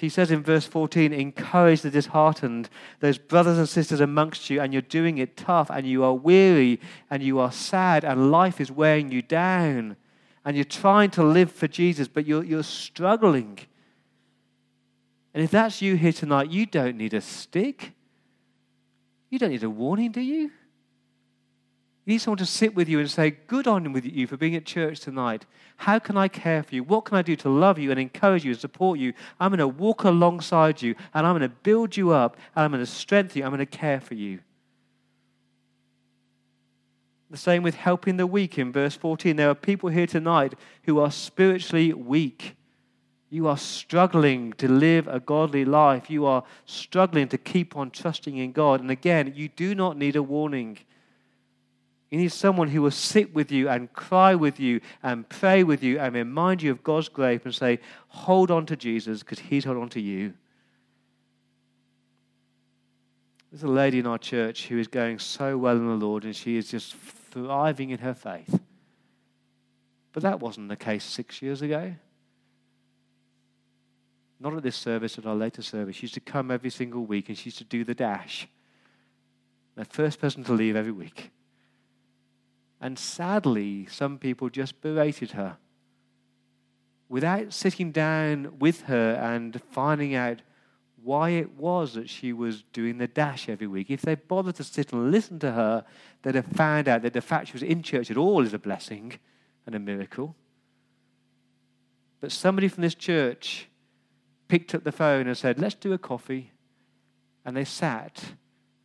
He 0.00 0.08
says 0.08 0.30
in 0.30 0.42
verse 0.42 0.64
14, 0.64 1.12
encourage 1.12 1.82
the 1.82 1.90
disheartened, 1.90 2.70
those 3.00 3.18
brothers 3.18 3.58
and 3.58 3.68
sisters 3.68 4.00
amongst 4.00 4.48
you, 4.48 4.58
and 4.58 4.72
you're 4.72 4.80
doing 4.80 5.18
it 5.18 5.36
tough, 5.36 5.70
and 5.70 5.86
you 5.86 6.02
are 6.04 6.14
weary, 6.14 6.80
and 7.10 7.22
you 7.22 7.38
are 7.38 7.52
sad, 7.52 8.02
and 8.02 8.30
life 8.30 8.62
is 8.62 8.72
wearing 8.72 9.12
you 9.12 9.20
down, 9.20 9.96
and 10.42 10.56
you're 10.56 10.64
trying 10.64 11.10
to 11.10 11.22
live 11.22 11.52
for 11.52 11.68
Jesus, 11.68 12.08
but 12.08 12.24
you're, 12.24 12.42
you're 12.42 12.62
struggling. 12.62 13.58
And 15.34 15.44
if 15.44 15.50
that's 15.50 15.82
you 15.82 15.96
here 15.96 16.12
tonight, 16.12 16.50
you 16.50 16.64
don't 16.64 16.96
need 16.96 17.12
a 17.12 17.20
stick. 17.20 17.92
You 19.28 19.38
don't 19.38 19.50
need 19.50 19.64
a 19.64 19.70
warning, 19.70 20.12
do 20.12 20.22
you? 20.22 20.50
You 22.04 22.14
need 22.14 22.18
someone 22.18 22.38
to 22.38 22.46
sit 22.46 22.74
with 22.74 22.88
you 22.88 22.98
and 22.98 23.10
say, 23.10 23.30
Good 23.30 23.66
on 23.66 23.92
with 23.92 24.06
you 24.06 24.26
for 24.26 24.36
being 24.36 24.56
at 24.56 24.64
church 24.64 25.00
tonight. 25.00 25.44
How 25.76 25.98
can 25.98 26.16
I 26.16 26.28
care 26.28 26.62
for 26.62 26.74
you? 26.74 26.82
What 26.82 27.04
can 27.04 27.16
I 27.16 27.22
do 27.22 27.36
to 27.36 27.48
love 27.48 27.78
you 27.78 27.90
and 27.90 28.00
encourage 28.00 28.44
you 28.44 28.52
and 28.52 28.60
support 28.60 28.98
you? 28.98 29.12
I'm 29.38 29.50
going 29.50 29.58
to 29.58 29.68
walk 29.68 30.04
alongside 30.04 30.82
you 30.82 30.94
and 31.14 31.26
I'm 31.26 31.36
going 31.36 31.48
to 31.48 31.56
build 31.62 31.96
you 31.96 32.10
up 32.10 32.36
and 32.56 32.64
I'm 32.64 32.70
going 32.70 32.84
to 32.84 32.90
strengthen 32.90 33.38
you. 33.38 33.44
I'm 33.44 33.50
going 33.50 33.58
to 33.60 33.66
care 33.66 34.00
for 34.00 34.14
you. 34.14 34.40
The 37.30 37.36
same 37.36 37.62
with 37.62 37.76
helping 37.76 38.16
the 38.16 38.26
weak 38.26 38.58
in 38.58 38.72
verse 38.72 38.96
14. 38.96 39.36
There 39.36 39.50
are 39.50 39.54
people 39.54 39.88
here 39.88 40.06
tonight 40.06 40.54
who 40.82 40.98
are 40.98 41.12
spiritually 41.12 41.92
weak. 41.92 42.56
You 43.28 43.46
are 43.46 43.56
struggling 43.56 44.52
to 44.54 44.66
live 44.66 45.06
a 45.06 45.20
godly 45.20 45.64
life. 45.64 46.10
You 46.10 46.26
are 46.26 46.42
struggling 46.66 47.28
to 47.28 47.38
keep 47.38 47.76
on 47.76 47.92
trusting 47.92 48.36
in 48.36 48.50
God. 48.50 48.80
And 48.80 48.90
again, 48.90 49.32
you 49.36 49.48
do 49.48 49.76
not 49.76 49.96
need 49.96 50.16
a 50.16 50.22
warning. 50.22 50.78
You 52.10 52.18
need 52.18 52.32
someone 52.32 52.68
who 52.68 52.82
will 52.82 52.90
sit 52.90 53.32
with 53.34 53.52
you 53.52 53.68
and 53.68 53.92
cry 53.92 54.34
with 54.34 54.58
you 54.58 54.80
and 55.02 55.28
pray 55.28 55.62
with 55.62 55.84
you 55.84 56.00
and 56.00 56.14
remind 56.14 56.60
you 56.60 56.72
of 56.72 56.82
God's 56.82 57.08
grace 57.08 57.42
and 57.44 57.54
say, 57.54 57.78
hold 58.08 58.50
on 58.50 58.66
to 58.66 58.76
Jesus 58.76 59.20
because 59.20 59.38
he's 59.38 59.64
held 59.64 59.76
on 59.76 59.88
to 59.90 60.00
you. 60.00 60.34
There's 63.52 63.62
a 63.62 63.68
lady 63.68 64.00
in 64.00 64.06
our 64.06 64.18
church 64.18 64.66
who 64.66 64.78
is 64.78 64.88
going 64.88 65.20
so 65.20 65.56
well 65.56 65.76
in 65.76 65.86
the 65.86 65.94
Lord 66.06 66.24
and 66.24 66.34
she 66.34 66.56
is 66.56 66.70
just 66.70 66.94
thriving 66.94 67.90
in 67.90 67.98
her 67.98 68.14
faith. 68.14 68.60
But 70.12 70.24
that 70.24 70.40
wasn't 70.40 70.68
the 70.68 70.76
case 70.76 71.04
six 71.04 71.40
years 71.40 71.62
ago. 71.62 71.94
Not 74.40 74.54
at 74.54 74.62
this 74.64 74.76
service, 74.76 75.16
at 75.18 75.26
our 75.26 75.36
later 75.36 75.62
service. 75.62 75.96
She 75.96 76.02
used 76.02 76.14
to 76.14 76.20
come 76.20 76.50
every 76.50 76.70
single 76.70 77.04
week 77.04 77.28
and 77.28 77.38
she 77.38 77.46
used 77.46 77.58
to 77.58 77.64
do 77.64 77.84
the 77.84 77.94
dash. 77.94 78.48
The 79.76 79.84
first 79.84 80.20
person 80.20 80.42
to 80.44 80.52
leave 80.52 80.74
every 80.74 80.92
week. 80.92 81.30
And 82.80 82.98
sadly, 82.98 83.86
some 83.90 84.18
people 84.18 84.48
just 84.48 84.80
berated 84.80 85.32
her 85.32 85.58
without 87.08 87.52
sitting 87.52 87.90
down 87.90 88.58
with 88.58 88.82
her 88.82 89.14
and 89.14 89.60
finding 89.70 90.14
out 90.14 90.40
why 91.02 91.30
it 91.30 91.50
was 91.56 91.94
that 91.94 92.08
she 92.08 92.32
was 92.32 92.62
doing 92.72 92.98
the 92.98 93.08
dash 93.08 93.48
every 93.48 93.66
week. 93.66 93.90
If 93.90 94.02
they 94.02 94.14
bothered 94.14 94.54
to 94.56 94.64
sit 94.64 94.92
and 94.92 95.10
listen 95.10 95.38
to 95.40 95.52
her, 95.52 95.84
they'd 96.22 96.34
have 96.34 96.46
found 96.46 96.88
out 96.88 97.02
that 97.02 97.12
the 97.12 97.20
fact 97.20 97.48
she 97.48 97.54
was 97.54 97.62
in 97.62 97.82
church 97.82 98.10
at 98.10 98.16
all 98.16 98.44
is 98.44 98.54
a 98.54 98.58
blessing 98.58 99.14
and 99.66 99.74
a 99.74 99.78
miracle. 99.78 100.36
But 102.20 102.32
somebody 102.32 102.68
from 102.68 102.82
this 102.82 102.94
church 102.94 103.66
picked 104.46 104.74
up 104.74 104.84
the 104.84 104.92
phone 104.92 105.26
and 105.26 105.36
said, 105.36 105.58
Let's 105.58 105.74
do 105.74 105.92
a 105.92 105.98
coffee. 105.98 106.52
And 107.44 107.56
they 107.56 107.64
sat 107.64 108.22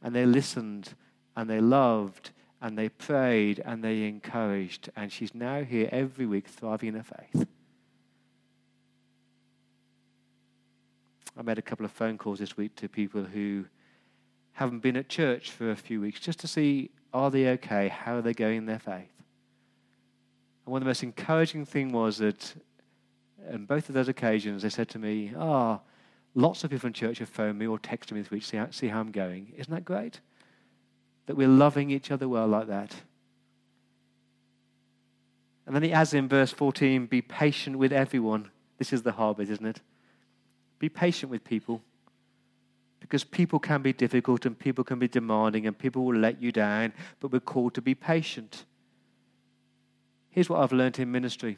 and 0.01 0.15
they 0.15 0.25
listened 0.25 0.93
and 1.35 1.49
they 1.49 1.59
loved 1.59 2.31
and 2.61 2.77
they 2.77 2.89
prayed 2.89 3.61
and 3.63 3.83
they 3.83 4.03
encouraged. 4.07 4.89
And 4.95 5.11
she's 5.11 5.35
now 5.35 5.63
here 5.63 5.89
every 5.91 6.25
week 6.25 6.47
thriving 6.47 6.89
in 6.89 6.95
her 6.95 7.03
faith. 7.03 7.47
I 11.37 11.41
made 11.41 11.57
a 11.57 11.61
couple 11.61 11.85
of 11.85 11.91
phone 11.91 12.17
calls 12.17 12.39
this 12.39 12.55
week 12.55 12.75
to 12.77 12.87
people 12.87 13.23
who 13.23 13.65
haven't 14.53 14.79
been 14.79 14.95
at 14.95 15.09
church 15.09 15.51
for 15.51 15.69
a 15.69 15.75
few 15.75 15.99
weeks 15.99 16.19
just 16.19 16.39
to 16.39 16.47
see 16.47 16.91
are 17.13 17.31
they 17.31 17.47
okay? 17.47 17.87
How 17.87 18.17
are 18.17 18.21
they 18.21 18.33
going 18.33 18.57
in 18.57 18.65
their 18.65 18.79
faith? 18.79 19.11
And 20.65 20.71
one 20.71 20.81
of 20.81 20.85
the 20.85 20.89
most 20.89 21.03
encouraging 21.03 21.65
things 21.65 21.93
was 21.93 22.17
that 22.17 22.53
on 23.51 23.65
both 23.65 23.89
of 23.89 23.95
those 23.95 24.07
occasions 24.07 24.63
they 24.63 24.69
said 24.69 24.89
to 24.89 24.99
me, 24.99 25.33
Ah, 25.37 25.79
oh, 25.79 25.81
lots 26.33 26.63
of 26.63 26.69
people 26.69 26.81
from 26.81 26.93
church 26.93 27.19
have 27.19 27.29
phoned 27.29 27.59
me 27.59 27.67
or 27.67 27.79
texted 27.79 28.13
me 28.13 28.21
this 28.21 28.31
week 28.31 28.41
to 28.41 28.47
see 28.47 28.57
how, 28.57 28.67
see 28.71 28.87
how 28.87 28.99
I'm 28.99 29.11
going. 29.11 29.53
Isn't 29.57 29.73
that 29.73 29.85
great? 29.85 30.19
That 31.25 31.35
we're 31.35 31.47
loving 31.47 31.89
each 31.89 32.11
other 32.11 32.27
well 32.27 32.47
like 32.47 32.67
that. 32.67 32.93
And 35.65 35.75
then 35.75 35.83
he 35.83 35.91
adds 35.91 36.13
in 36.13 36.27
verse 36.27 36.51
14 36.51 37.07
be 37.07 37.21
patient 37.21 37.77
with 37.77 37.91
everyone. 37.91 38.51
This 38.77 38.93
is 38.93 39.01
the 39.01 39.13
hard 39.13 39.39
isn't 39.39 39.65
it? 39.65 39.81
Be 40.79 40.89
patient 40.89 41.31
with 41.31 41.43
people. 41.43 41.81
Because 42.99 43.23
people 43.23 43.59
can 43.59 43.81
be 43.81 43.93
difficult 43.93 44.45
and 44.45 44.57
people 44.57 44.83
can 44.83 44.99
be 44.99 45.07
demanding 45.07 45.67
and 45.67 45.77
people 45.77 46.03
will 46.05 46.17
let 46.17 46.41
you 46.41 46.51
down, 46.51 46.93
but 47.19 47.31
we're 47.31 47.39
called 47.39 47.73
to 47.75 47.81
be 47.81 47.93
patient. 47.93 48.65
Here's 50.29 50.49
what 50.49 50.59
I've 50.59 50.71
learned 50.71 50.99
in 50.99 51.11
ministry 51.11 51.57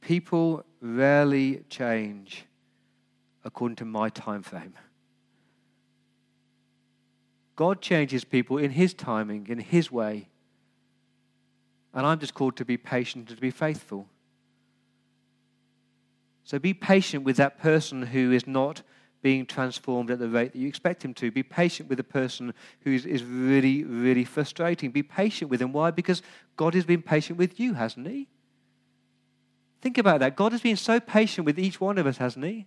people 0.00 0.64
rarely 0.80 1.62
change 1.68 2.44
according 3.44 3.76
to 3.76 3.84
my 3.84 4.08
time 4.08 4.42
frame. 4.42 4.72
God 7.58 7.80
changes 7.80 8.22
people 8.22 8.56
in 8.56 8.70
His 8.70 8.94
timing, 8.94 9.48
in 9.48 9.58
His 9.58 9.90
way. 9.90 10.28
And 11.92 12.06
I'm 12.06 12.20
just 12.20 12.32
called 12.32 12.56
to 12.58 12.64
be 12.64 12.76
patient 12.76 13.28
and 13.28 13.36
to 13.36 13.40
be 13.40 13.50
faithful. 13.50 14.06
So 16.44 16.60
be 16.60 16.72
patient 16.72 17.24
with 17.24 17.36
that 17.38 17.58
person 17.58 18.02
who 18.02 18.30
is 18.30 18.46
not 18.46 18.82
being 19.22 19.44
transformed 19.44 20.08
at 20.12 20.20
the 20.20 20.28
rate 20.28 20.52
that 20.52 20.58
you 20.60 20.68
expect 20.68 21.04
him 21.04 21.12
to. 21.14 21.32
Be 21.32 21.42
patient 21.42 21.88
with 21.88 21.98
the 21.98 22.04
person 22.04 22.54
who 22.82 22.92
is, 22.92 23.04
is 23.04 23.24
really, 23.24 23.82
really 23.82 24.24
frustrating. 24.24 24.92
Be 24.92 25.02
patient 25.02 25.50
with 25.50 25.60
him. 25.60 25.72
Why? 25.72 25.90
Because 25.90 26.22
God 26.56 26.74
has 26.74 26.84
been 26.84 27.02
patient 27.02 27.40
with 27.40 27.58
you, 27.58 27.74
hasn't 27.74 28.06
He? 28.06 28.28
Think 29.80 29.98
about 29.98 30.20
that. 30.20 30.36
God 30.36 30.52
has 30.52 30.60
been 30.60 30.76
so 30.76 31.00
patient 31.00 31.44
with 31.44 31.58
each 31.58 31.80
one 31.80 31.98
of 31.98 32.06
us, 32.06 32.18
hasn't 32.18 32.44
He? 32.44 32.66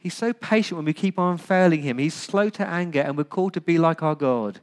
He's 0.00 0.14
so 0.14 0.32
patient 0.32 0.76
when 0.76 0.86
we 0.86 0.94
keep 0.94 1.18
on 1.18 1.36
failing 1.36 1.82
Him. 1.82 1.98
He's 1.98 2.14
slow 2.14 2.48
to 2.48 2.66
anger, 2.66 3.02
and 3.02 3.18
we're 3.18 3.24
called 3.24 3.52
to 3.52 3.60
be 3.60 3.76
like 3.76 4.02
our 4.02 4.14
God. 4.14 4.60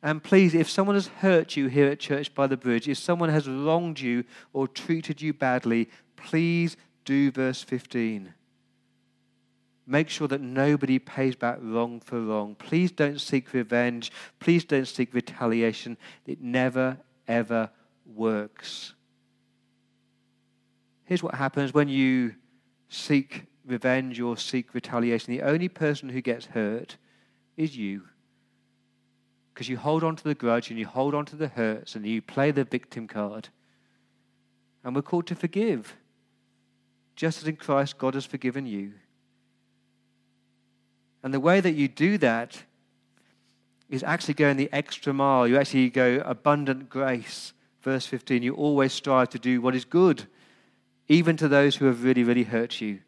And 0.00 0.22
please, 0.22 0.54
if 0.54 0.70
someone 0.70 0.94
has 0.94 1.08
hurt 1.08 1.56
you 1.56 1.66
here 1.66 1.88
at 1.88 1.98
Church 1.98 2.32
by 2.34 2.46
the 2.46 2.56
Bridge, 2.56 2.88
if 2.88 2.98
someone 2.98 3.30
has 3.30 3.48
wronged 3.48 4.00
you 4.00 4.24
or 4.52 4.68
treated 4.68 5.20
you 5.20 5.32
badly, 5.32 5.90
please 6.14 6.76
do 7.04 7.32
verse 7.32 7.62
15. 7.64 8.32
Make 9.88 10.08
sure 10.08 10.28
that 10.28 10.40
nobody 10.40 11.00
pays 11.00 11.34
back 11.34 11.58
wrong 11.60 11.98
for 11.98 12.20
wrong. 12.20 12.54
Please 12.54 12.92
don't 12.92 13.20
seek 13.20 13.52
revenge. 13.52 14.12
Please 14.38 14.64
don't 14.64 14.86
seek 14.86 15.12
retaliation. 15.12 15.96
It 16.26 16.40
never, 16.40 16.98
ever 17.26 17.70
works. 18.06 18.94
Here's 21.04 21.24
what 21.24 21.34
happens 21.34 21.74
when 21.74 21.88
you 21.88 22.34
seek 22.92 23.44
revenge 23.64 24.20
or 24.20 24.36
seek 24.36 24.74
retaliation 24.74 25.32
the 25.32 25.42
only 25.42 25.68
person 25.68 26.10
who 26.10 26.20
gets 26.20 26.46
hurt 26.46 26.96
is 27.56 27.76
you. 27.76 28.02
Because 29.52 29.68
you 29.68 29.76
hold 29.76 30.04
on 30.04 30.16
to 30.16 30.24
the 30.24 30.34
grudge 30.34 30.70
and 30.70 30.78
you 30.78 30.86
hold 30.86 31.14
on 31.14 31.24
to 31.26 31.36
the 31.36 31.48
hurts 31.48 31.94
and 31.94 32.06
you 32.06 32.20
play 32.20 32.50
the 32.50 32.64
victim 32.64 33.06
card. 33.06 33.48
And 34.84 34.94
we're 34.94 35.02
called 35.02 35.26
to 35.28 35.34
forgive. 35.34 35.96
Just 37.16 37.42
as 37.42 37.48
in 37.48 37.56
Christ 37.56 37.98
God 37.98 38.14
has 38.14 38.26
forgiven 38.26 38.66
you. 38.66 38.92
And 41.22 41.32
the 41.32 41.40
way 41.40 41.60
that 41.60 41.72
you 41.72 41.88
do 41.88 42.18
that 42.18 42.62
is 43.88 44.02
actually 44.02 44.34
going 44.34 44.56
the 44.56 44.72
extra 44.72 45.12
mile. 45.12 45.46
You 45.46 45.58
actually 45.58 45.90
go 45.90 46.22
abundant 46.24 46.88
grace. 46.88 47.52
Verse 47.82 48.06
15, 48.06 48.42
you 48.42 48.54
always 48.54 48.92
strive 48.92 49.28
to 49.30 49.38
do 49.38 49.60
what 49.60 49.74
is 49.74 49.84
good, 49.84 50.26
even 51.08 51.36
to 51.36 51.48
those 51.48 51.76
who 51.76 51.86
have 51.86 52.04
really, 52.04 52.24
really 52.24 52.44
hurt 52.44 52.80
you. 52.80 53.00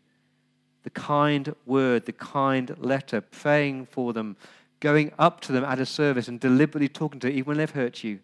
The 0.82 0.90
kind 0.90 1.54
word, 1.64 2.06
the 2.06 2.12
kind 2.12 2.76
letter, 2.78 3.20
praying 3.20 3.86
for 3.86 4.12
them, 4.12 4.36
going 4.80 5.12
up 5.18 5.40
to 5.42 5.52
them 5.52 5.64
at 5.64 5.78
a 5.78 5.86
service 5.86 6.28
and 6.28 6.38
deliberately 6.38 6.88
talking 6.88 7.20
to 7.20 7.28
them, 7.28 7.36
even 7.36 7.46
when 7.46 7.56
they've 7.58 7.70
hurt 7.70 8.04
you. 8.04 8.20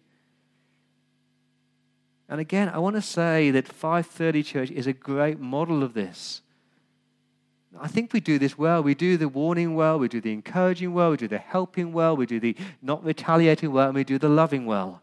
And 2.29 2.39
again, 2.39 2.69
I 2.69 2.77
want 2.77 2.95
to 2.95 3.01
say 3.01 3.51
that 3.51 3.67
530 3.67 4.43
Church 4.43 4.71
is 4.71 4.87
a 4.87 4.93
great 4.93 5.39
model 5.39 5.83
of 5.83 5.93
this. 5.93 6.41
I 7.79 7.87
think 7.87 8.13
we 8.13 8.19
do 8.19 8.37
this 8.37 8.57
well. 8.57 8.83
We 8.83 8.95
do 8.95 9.17
the 9.17 9.27
warning 9.27 9.75
well, 9.75 9.97
we 9.97 10.07
do 10.07 10.21
the 10.21 10.33
encouraging 10.33 10.93
well, 10.93 11.11
we 11.11 11.17
do 11.17 11.27
the 11.27 11.37
helping 11.37 11.93
well, 11.93 12.15
we 12.15 12.25
do 12.25 12.39
the 12.39 12.55
not 12.81 13.03
retaliating 13.03 13.71
well, 13.71 13.87
and 13.87 13.95
we 13.95 14.03
do 14.03 14.17
the 14.17 14.29
loving 14.29 14.65
well. 14.65 15.01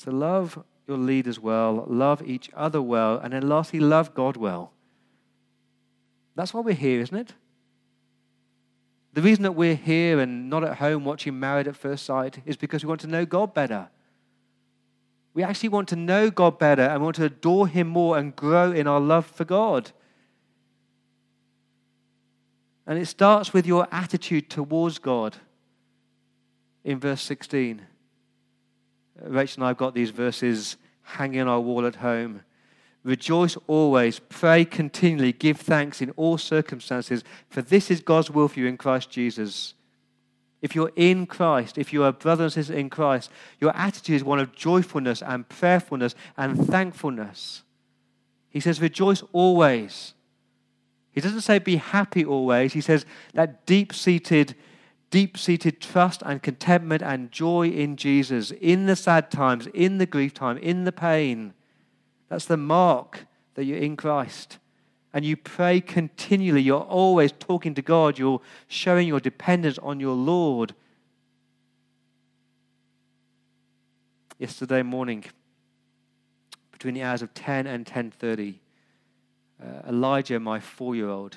So 0.00 0.10
love 0.10 0.64
your 0.86 0.96
leaders 0.96 1.38
well, 1.38 1.84
love 1.86 2.22
each 2.22 2.48
other 2.56 2.80
well, 2.80 3.18
and 3.18 3.34
then 3.34 3.46
lastly, 3.46 3.80
love 3.80 4.14
God 4.14 4.34
well. 4.34 4.72
That's 6.34 6.54
why 6.54 6.62
we're 6.62 6.74
here, 6.74 7.02
isn't 7.02 7.14
it? 7.14 7.34
The 9.12 9.20
reason 9.20 9.42
that 9.42 9.52
we're 9.52 9.74
here 9.74 10.18
and 10.18 10.48
not 10.48 10.64
at 10.64 10.78
home 10.78 11.04
watching 11.04 11.38
Married 11.38 11.68
at 11.68 11.76
First 11.76 12.06
Sight 12.06 12.38
is 12.46 12.56
because 12.56 12.82
we 12.82 12.88
want 12.88 13.02
to 13.02 13.08
know 13.08 13.26
God 13.26 13.52
better. 13.52 13.90
We 15.34 15.42
actually 15.42 15.68
want 15.68 15.88
to 15.88 15.96
know 15.96 16.30
God 16.30 16.58
better 16.58 16.80
and 16.80 17.02
want 17.02 17.16
to 17.16 17.26
adore 17.26 17.68
Him 17.68 17.86
more 17.86 18.16
and 18.16 18.34
grow 18.34 18.72
in 18.72 18.86
our 18.86 19.00
love 19.00 19.26
for 19.26 19.44
God. 19.44 19.92
And 22.86 22.98
it 22.98 23.04
starts 23.04 23.52
with 23.52 23.66
your 23.66 23.86
attitude 23.92 24.48
towards 24.48 24.98
God 24.98 25.36
in 26.84 26.98
verse 26.98 27.20
16. 27.20 27.82
Rachel 29.22 29.60
and 29.60 29.64
I 29.64 29.68
have 29.68 29.76
got 29.76 29.94
these 29.94 30.10
verses 30.10 30.76
hanging 31.02 31.40
on 31.40 31.48
our 31.48 31.60
wall 31.60 31.86
at 31.86 31.96
home. 31.96 32.42
Rejoice 33.02 33.56
always, 33.66 34.18
pray 34.18 34.64
continually, 34.64 35.32
give 35.32 35.58
thanks 35.58 36.02
in 36.02 36.10
all 36.12 36.36
circumstances, 36.36 37.24
for 37.48 37.62
this 37.62 37.90
is 37.90 38.00
God's 38.00 38.30
will 38.30 38.48
for 38.48 38.60
you 38.60 38.66
in 38.66 38.76
Christ 38.76 39.10
Jesus. 39.10 39.74
If 40.60 40.74
you're 40.74 40.92
in 40.96 41.26
Christ, 41.26 41.78
if 41.78 41.92
you 41.92 42.04
are 42.04 42.12
brothers 42.12 42.56
and 42.56 42.64
sisters 42.64 42.78
in 42.78 42.90
Christ, 42.90 43.30
your 43.58 43.74
attitude 43.74 44.16
is 44.16 44.24
one 44.24 44.38
of 44.38 44.54
joyfulness 44.54 45.22
and 45.22 45.48
prayerfulness 45.48 46.14
and 46.36 46.66
thankfulness. 46.66 47.62
He 48.50 48.60
says, 48.60 48.80
Rejoice 48.80 49.22
always. 49.32 50.12
He 51.12 51.20
doesn't 51.20 51.40
say 51.40 51.58
be 51.58 51.76
happy 51.76 52.24
always. 52.24 52.74
He 52.74 52.82
says 52.82 53.06
that 53.32 53.64
deep 53.64 53.94
seated, 53.94 54.54
deep 55.10 55.36
seated 55.36 55.80
trust 55.80 56.22
and 56.24 56.42
contentment 56.42 57.02
and 57.02 57.32
joy 57.32 57.68
in 57.68 57.96
Jesus, 57.96 58.52
in 58.52 58.86
the 58.86 58.96
sad 58.96 59.30
times, 59.30 59.66
in 59.74 59.98
the 59.98 60.06
grief 60.06 60.32
time, 60.34 60.56
in 60.58 60.84
the 60.84 60.92
pain 60.92 61.52
that's 62.30 62.46
the 62.46 62.56
mark 62.56 63.26
that 63.54 63.64
you're 63.64 63.78
in 63.78 63.96
Christ. 63.96 64.58
And 65.12 65.24
you 65.24 65.36
pray 65.36 65.80
continually. 65.80 66.62
You're 66.62 66.80
always 66.80 67.32
talking 67.32 67.74
to 67.74 67.82
God. 67.82 68.18
You're 68.18 68.40
showing 68.68 69.08
your 69.08 69.20
dependence 69.20 69.76
on 69.78 69.98
your 69.98 70.14
Lord. 70.14 70.74
Yesterday 74.38 74.82
morning, 74.82 75.24
between 76.70 76.94
the 76.94 77.02
hours 77.02 77.20
of 77.20 77.34
10 77.34 77.66
and 77.66 77.84
10.30, 77.84 78.54
uh, 79.60 79.88
Elijah, 79.88 80.38
my 80.38 80.60
four-year-old, 80.60 81.36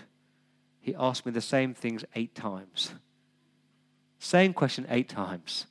he 0.79 0.95
asked 0.95 1.25
me 1.25 1.31
the 1.31 1.41
same 1.41 1.73
things 1.73 2.05
eight 2.15 2.35
times. 2.35 2.93
Same 4.23 4.53
question 4.53 4.87
eight 4.89 5.09
times. 5.09 5.65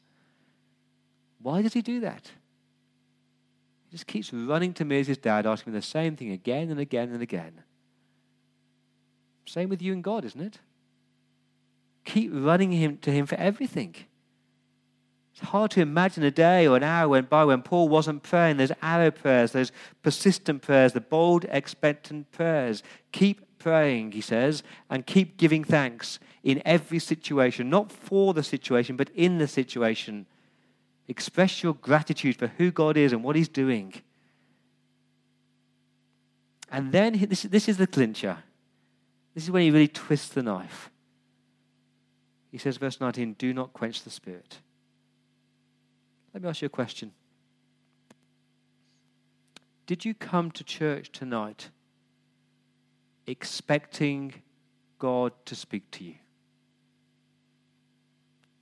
Why 1.40 1.62
does 1.62 1.72
he 1.72 1.80
do 1.80 2.00
that? 2.00 2.30
He 3.86 3.92
just 3.92 4.06
keeps 4.06 4.30
running 4.30 4.74
to 4.74 4.84
me 4.84 5.00
as 5.00 5.06
his 5.06 5.16
dad, 5.16 5.46
asking 5.46 5.72
me 5.72 5.78
the 5.78 5.82
same 5.82 6.16
thing 6.16 6.30
again 6.30 6.70
and 6.70 6.78
again 6.78 7.10
and 7.10 7.22
again. 7.22 7.62
Same 9.46 9.70
with 9.70 9.80
you 9.80 9.94
and 9.94 10.04
God, 10.04 10.26
isn't 10.26 10.40
it? 10.40 10.58
Keep 12.04 12.30
running 12.34 12.72
him 12.72 12.98
to 12.98 13.10
him 13.10 13.24
for 13.24 13.36
everything. 13.36 13.94
It's 15.32 15.48
hard 15.48 15.70
to 15.70 15.80
imagine 15.80 16.22
a 16.22 16.30
day 16.30 16.68
or 16.68 16.76
an 16.76 16.82
hour 16.82 17.08
went 17.08 17.30
by 17.30 17.46
when 17.46 17.62
Paul 17.62 17.88
wasn't 17.88 18.22
praying. 18.22 18.58
Those 18.58 18.72
arrow 18.82 19.10
prayers, 19.10 19.52
those 19.52 19.72
persistent 20.02 20.60
prayers, 20.60 20.92
the 20.92 21.00
bold, 21.00 21.46
expectant 21.48 22.30
prayers. 22.32 22.82
Keep 23.12 23.58
praying, 23.58 24.12
he 24.12 24.20
says, 24.20 24.62
and 24.90 25.06
keep 25.06 25.38
giving 25.38 25.64
thanks 25.64 26.18
in 26.42 26.61
every 26.64 26.98
situation, 26.98 27.70
not 27.70 27.92
for 27.92 28.35
the 28.35 28.42
situation, 28.42 28.96
but 28.96 29.11
in 29.14 29.38
the 29.38 29.48
situation. 29.48 30.26
Express 31.09 31.62
your 31.62 31.74
gratitude 31.74 32.37
for 32.37 32.48
who 32.48 32.70
God 32.70 32.96
is 32.96 33.12
and 33.12 33.22
what 33.22 33.37
He's 33.37 33.48
doing. 33.48 33.94
And 36.72 36.90
then 36.90 37.26
this, 37.28 37.42
this 37.42 37.68
is 37.68 37.76
the 37.76 37.87
clincher. 37.87 38.38
This 39.35 39.44
is 39.44 39.50
when 39.50 39.62
he 39.62 39.70
really 39.70 39.88
twists 39.88 40.31
the 40.31 40.42
knife. 40.42 40.90
He 42.50 42.59
says, 42.59 42.78
verse 42.78 43.00
19, 43.00 43.35
do 43.35 43.52
not 43.55 43.72
quench 43.72 44.02
the 44.02 44.11
spirit. 44.11 44.59
Let 46.33 46.42
me 46.42 46.48
ask 46.48 46.62
you 46.62 46.66
a 46.66 46.70
question. 46.70 47.12
Did 49.87 50.05
you 50.05 50.14
come 50.14 50.50
to 50.52 50.64
church 50.64 51.12
tonight 51.12 51.68
expecting 53.26 54.35
God 54.98 55.33
to 55.44 55.55
speak 55.55 55.90
to 55.92 56.05
you? 56.05 56.14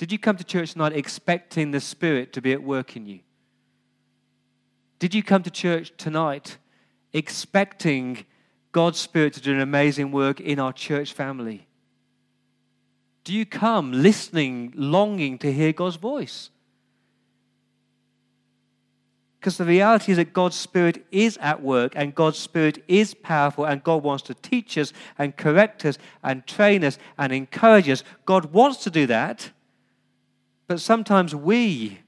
Did 0.01 0.13
you 0.13 0.19
come 0.19 0.39
to 0.39 0.45
church 0.45 0.73
tonight 0.73 0.95
expecting 0.95 1.73
the 1.73 1.79
Spirit 1.79 2.33
to 2.33 2.41
be 2.41 2.55
at 2.55 2.63
work 2.63 2.97
in 2.97 3.05
you? 3.05 3.21
Did 4.99 5.15
you 5.15 5.23
come 5.23 5.43
to 5.43 5.51
church 5.51 5.93
tonight 5.99 6.57
expecting 7.13 8.25
God's 8.73 8.99
Spirit 8.99 9.35
to 9.35 9.43
do 9.43 9.53
an 9.53 9.61
amazing 9.61 10.11
work 10.11 10.41
in 10.41 10.59
our 10.59 10.73
church 10.73 11.13
family? 11.13 11.67
Do 13.25 13.35
you 13.35 13.45
come 13.45 13.93
listening, 13.93 14.73
longing 14.75 15.37
to 15.41 15.53
hear 15.53 15.71
God's 15.75 15.97
voice? 15.97 16.49
Because 19.39 19.59
the 19.59 19.67
reality 19.67 20.13
is 20.13 20.17
that 20.17 20.33
God's 20.33 20.57
Spirit 20.57 21.05
is 21.11 21.37
at 21.43 21.63
work 21.63 21.93
and 21.95 22.15
God's 22.15 22.39
Spirit 22.39 22.83
is 22.89 23.13
powerful 23.13 23.67
and 23.67 23.85
God 23.85 24.03
wants 24.03 24.23
to 24.23 24.35
teach 24.35 24.79
us 24.79 24.95
and 25.19 25.37
correct 25.37 25.85
us 25.85 25.99
and 26.25 26.47
train 26.47 26.85
us 26.85 26.99
and 27.19 27.35
encourage 27.35 27.91
us. 27.91 28.03
God 28.25 28.47
wants 28.47 28.83
to 28.85 28.91
do 28.91 29.07
that. 29.07 29.51
But 30.71 30.81
sometimes 30.81 31.35
we 31.35 31.99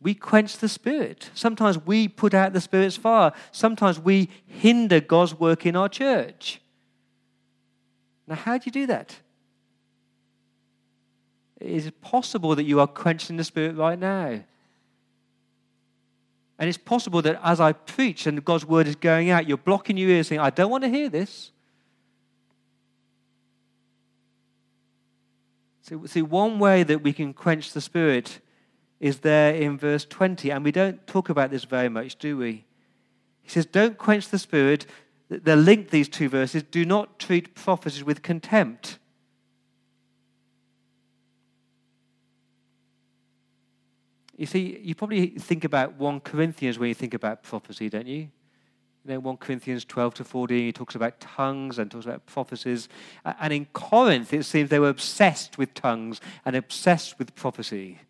we 0.00 0.14
quench 0.14 0.56
the 0.56 0.68
Spirit. 0.68 1.28
Sometimes 1.34 1.76
we 1.76 2.08
put 2.08 2.32
out 2.32 2.54
the 2.54 2.60
Spirit's 2.62 2.96
fire. 2.96 3.32
Sometimes 3.52 4.00
we 4.00 4.30
hinder 4.46 4.98
God's 4.98 5.38
work 5.38 5.66
in 5.66 5.76
our 5.76 5.90
church. 5.90 6.62
Now, 8.26 8.36
how 8.36 8.56
do 8.56 8.62
you 8.64 8.72
do 8.72 8.86
that? 8.86 9.14
Is 11.60 11.84
it 11.84 12.00
possible 12.00 12.54
that 12.54 12.64
you 12.64 12.80
are 12.80 12.86
quenching 12.86 13.36
the 13.36 13.44
Spirit 13.44 13.76
right 13.76 13.98
now? 13.98 14.40
And 16.58 16.66
it's 16.66 16.78
possible 16.78 17.20
that 17.20 17.38
as 17.44 17.60
I 17.60 17.72
preach 17.74 18.26
and 18.26 18.42
God's 18.42 18.64
word 18.64 18.88
is 18.88 18.96
going 18.96 19.28
out, 19.28 19.46
you're 19.46 19.58
blocking 19.58 19.98
your 19.98 20.08
ears 20.08 20.28
saying, 20.28 20.40
I 20.40 20.48
don't 20.48 20.70
want 20.70 20.84
to 20.84 20.88
hear 20.88 21.10
this. 21.10 21.50
See, 25.88 25.96
see, 26.06 26.22
one 26.22 26.58
way 26.58 26.82
that 26.82 27.02
we 27.02 27.14
can 27.14 27.32
quench 27.32 27.72
the 27.72 27.80
Spirit 27.80 28.40
is 29.00 29.20
there 29.20 29.54
in 29.54 29.78
verse 29.78 30.04
20, 30.04 30.50
and 30.50 30.62
we 30.62 30.70
don't 30.70 31.06
talk 31.06 31.30
about 31.30 31.50
this 31.50 31.64
very 31.64 31.88
much, 31.88 32.16
do 32.16 32.36
we? 32.36 32.66
He 33.42 33.48
says, 33.48 33.64
Don't 33.64 33.96
quench 33.96 34.28
the 34.28 34.38
Spirit. 34.38 34.84
They're 35.30 35.56
linked, 35.56 35.90
these 35.90 36.08
two 36.08 36.28
verses. 36.28 36.62
Do 36.62 36.84
not 36.84 37.18
treat 37.18 37.54
prophecies 37.54 38.04
with 38.04 38.22
contempt. 38.22 38.98
You 44.36 44.46
see, 44.46 44.80
you 44.82 44.94
probably 44.94 45.28
think 45.30 45.64
about 45.64 45.94
1 45.94 46.20
Corinthians 46.20 46.78
when 46.78 46.88
you 46.88 46.94
think 46.94 47.14
about 47.14 47.42
prophecy, 47.42 47.88
don't 47.88 48.06
you? 48.06 48.28
You 49.08 49.14
know, 49.14 49.20
1 49.20 49.38
Corinthians 49.38 49.86
12 49.86 50.14
to 50.16 50.24
14, 50.24 50.66
he 50.66 50.70
talks 50.70 50.94
about 50.94 51.18
tongues 51.18 51.78
and 51.78 51.90
talks 51.90 52.04
about 52.04 52.26
prophecies. 52.26 52.90
And 53.24 53.54
in 53.54 53.64
Corinth, 53.72 54.34
it 54.34 54.44
seems 54.44 54.68
they 54.68 54.78
were 54.78 54.90
obsessed 54.90 55.56
with 55.56 55.72
tongues 55.72 56.20
and 56.44 56.54
obsessed 56.54 57.18
with 57.18 57.34
prophecy 57.34 58.00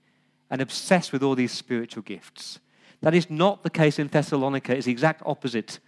and 0.50 0.60
obsessed 0.60 1.12
with 1.12 1.22
all 1.22 1.36
these 1.36 1.52
spiritual 1.52 2.02
gifts. 2.02 2.58
That 3.00 3.14
is 3.14 3.30
not 3.30 3.62
the 3.62 3.70
case 3.70 4.00
in 4.00 4.08
Thessalonica. 4.08 4.74
It's 4.76 4.86
the 4.86 4.90
exact 4.90 5.22
opposite. 5.24 5.78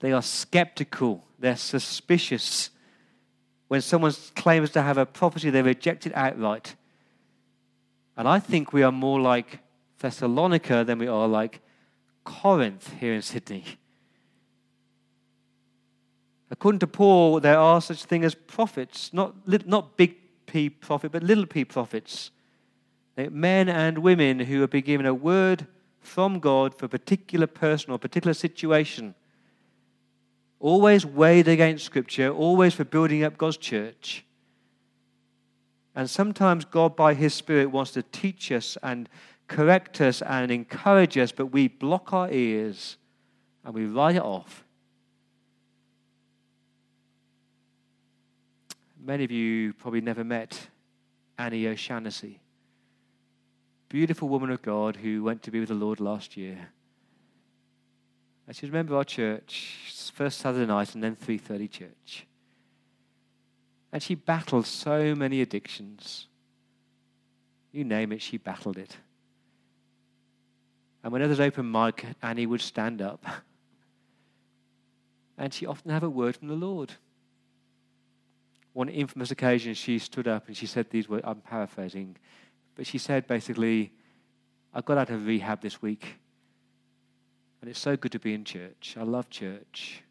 They 0.00 0.10
are 0.10 0.20
skeptical, 0.20 1.24
they're 1.38 1.54
suspicious. 1.54 2.70
When 3.68 3.82
someone 3.82 4.14
claims 4.34 4.70
to 4.70 4.82
have 4.82 4.98
a 4.98 5.06
prophecy, 5.06 5.50
they 5.50 5.62
reject 5.62 6.06
it 6.06 6.12
outright. 6.16 6.74
And 8.16 8.26
I 8.26 8.40
think 8.40 8.72
we 8.72 8.82
are 8.82 8.90
more 8.90 9.20
like 9.20 9.60
Thessalonica 10.00 10.82
than 10.82 10.98
we 10.98 11.06
are 11.06 11.28
like 11.28 11.60
Corinth 12.24 12.94
here 12.98 13.14
in 13.14 13.22
Sydney. 13.22 13.64
According 16.54 16.78
to 16.78 16.86
Paul, 16.86 17.40
there 17.40 17.58
are 17.58 17.80
such 17.80 18.04
things 18.04 18.26
as 18.26 18.36
prophets, 18.36 19.12
not, 19.12 19.34
not 19.66 19.96
big 19.96 20.14
P 20.46 20.70
prophet, 20.70 21.10
but 21.10 21.24
little 21.24 21.46
p 21.46 21.64
prophets. 21.64 22.30
Men 23.16 23.68
and 23.68 23.98
women 23.98 24.38
who 24.38 24.60
have 24.60 24.70
been 24.70 24.84
given 24.84 25.04
a 25.04 25.12
word 25.12 25.66
from 25.98 26.38
God 26.38 26.72
for 26.72 26.86
a 26.86 26.88
particular 26.88 27.48
person 27.48 27.90
or 27.90 27.98
particular 27.98 28.34
situation. 28.34 29.16
Always 30.60 31.04
weighed 31.04 31.48
against 31.48 31.86
Scripture, 31.86 32.30
always 32.30 32.72
for 32.72 32.84
building 32.84 33.24
up 33.24 33.36
God's 33.36 33.56
church. 33.56 34.24
And 35.96 36.08
sometimes 36.08 36.64
God, 36.64 36.94
by 36.94 37.14
His 37.14 37.34
Spirit, 37.34 37.72
wants 37.72 37.90
to 37.92 38.04
teach 38.04 38.52
us 38.52 38.78
and 38.80 39.08
correct 39.48 40.00
us 40.00 40.22
and 40.22 40.52
encourage 40.52 41.18
us, 41.18 41.32
but 41.32 41.46
we 41.46 41.66
block 41.66 42.12
our 42.12 42.30
ears 42.30 42.96
and 43.64 43.74
we 43.74 43.86
write 43.86 44.14
it 44.14 44.22
off. 44.22 44.63
Many 49.06 49.24
of 49.24 49.30
you 49.30 49.74
probably 49.74 50.00
never 50.00 50.24
met 50.24 50.68
Annie 51.36 51.68
O'Shanassy, 51.68 52.40
beautiful 53.90 54.30
woman 54.30 54.50
of 54.50 54.62
God 54.62 54.96
who 54.96 55.22
went 55.22 55.42
to 55.42 55.50
be 55.50 55.60
with 55.60 55.68
the 55.68 55.74
Lord 55.74 56.00
last 56.00 56.38
year. 56.38 56.70
And 58.46 58.56
she's 58.56 58.70
a 58.70 58.72
member 58.72 58.94
of 58.94 58.98
our 58.98 59.04
church, 59.04 60.10
first 60.14 60.38
Saturday 60.38 60.64
night 60.64 60.94
and 60.94 61.04
then 61.04 61.16
3.30 61.16 61.70
church. 61.70 62.26
And 63.92 64.02
she 64.02 64.14
battled 64.14 64.66
so 64.66 65.14
many 65.14 65.42
addictions. 65.42 66.28
You 67.72 67.84
name 67.84 68.10
it, 68.10 68.22
she 68.22 68.38
battled 68.38 68.78
it. 68.78 68.96
And 71.02 71.12
whenever 71.12 71.34
there's 71.34 71.46
open 71.46 71.70
mic, 71.70 72.06
Annie 72.22 72.46
would 72.46 72.62
stand 72.62 73.02
up. 73.02 73.24
And 75.36 75.52
she 75.52 75.66
often 75.66 75.90
have 75.90 76.04
a 76.04 76.08
word 76.08 76.36
from 76.36 76.46
the 76.46 76.54
Lord. 76.54 76.92
One 78.74 78.88
infamous 78.88 79.30
occasion, 79.30 79.72
she 79.74 79.98
stood 79.98 80.28
up 80.28 80.48
and 80.48 80.56
she 80.56 80.66
said 80.66 80.90
these 80.90 81.08
words, 81.08 81.24
I'm 81.26 81.40
paraphrasing, 81.40 82.16
but 82.74 82.86
she 82.86 82.98
said 82.98 83.26
basically, 83.26 83.92
I 84.74 84.80
got 84.80 84.98
out 84.98 85.10
of 85.10 85.26
rehab 85.26 85.62
this 85.62 85.80
week, 85.80 86.16
and 87.60 87.70
it's 87.70 87.78
so 87.78 87.96
good 87.96 88.12
to 88.12 88.18
be 88.18 88.34
in 88.34 88.44
church. 88.44 88.96
I 88.98 89.04
love 89.04 89.30
church. 89.30 90.02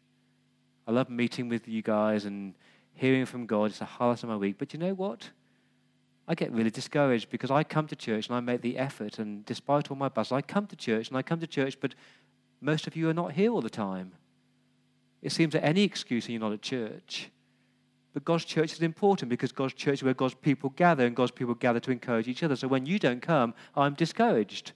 I 0.88 0.92
love 0.92 1.08
meeting 1.08 1.48
with 1.48 1.68
you 1.68 1.82
guys 1.82 2.24
and 2.24 2.54
hearing 2.94 3.26
from 3.26 3.46
God. 3.46 3.66
It's 3.66 3.78
the 3.78 3.84
highlight 3.84 4.22
of 4.22 4.28
my 4.30 4.36
week. 4.36 4.56
But 4.58 4.72
you 4.72 4.78
know 4.78 4.94
what? 4.94 5.30
I 6.26 6.34
get 6.34 6.50
really 6.52 6.70
discouraged 6.70 7.30
because 7.30 7.50
I 7.50 7.64
come 7.64 7.86
to 7.88 7.96
church 7.96 8.28
and 8.28 8.36
I 8.36 8.40
make 8.40 8.62
the 8.62 8.78
effort, 8.78 9.18
and 9.18 9.44
despite 9.44 9.90
all 9.90 9.96
my 9.96 10.08
buzz, 10.08 10.32
I 10.32 10.40
come 10.40 10.66
to 10.68 10.76
church 10.76 11.08
and 11.08 11.16
I 11.18 11.22
come 11.22 11.38
to 11.40 11.46
church, 11.46 11.78
but 11.80 11.94
most 12.60 12.86
of 12.86 12.96
you 12.96 13.10
are 13.10 13.14
not 13.14 13.32
here 13.32 13.50
all 13.50 13.60
the 13.60 13.68
time. 13.68 14.12
It 15.20 15.32
seems 15.32 15.52
that 15.52 15.64
any 15.64 15.82
excuse 15.82 16.24
and 16.24 16.32
you're 16.32 16.40
not 16.40 16.52
at 16.52 16.62
church. 16.62 17.30
But 18.14 18.24
God's 18.24 18.44
church 18.44 18.72
is 18.72 18.80
important 18.80 19.28
because 19.28 19.52
God's 19.52 19.74
church 19.74 19.94
is 19.94 20.02
where 20.04 20.14
God's 20.14 20.34
people 20.34 20.70
gather 20.70 21.04
and 21.04 21.14
God's 21.14 21.32
people 21.32 21.54
gather 21.54 21.80
to 21.80 21.90
encourage 21.90 22.28
each 22.28 22.42
other. 22.42 22.56
So 22.56 22.68
when 22.68 22.86
you 22.86 22.98
don't 22.98 23.20
come, 23.20 23.54
I'm 23.76 23.94
discouraged. 23.94 24.72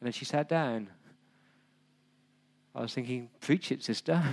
And 0.00 0.06
then 0.06 0.12
she 0.12 0.24
sat 0.24 0.48
down. 0.48 0.88
I 2.74 2.82
was 2.82 2.92
thinking, 2.92 3.30
preach 3.40 3.72
it, 3.72 3.82
sister. 3.82 4.22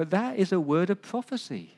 But 0.00 0.08
that 0.12 0.38
is 0.38 0.50
a 0.50 0.58
word 0.58 0.88
of 0.88 1.02
prophecy. 1.02 1.74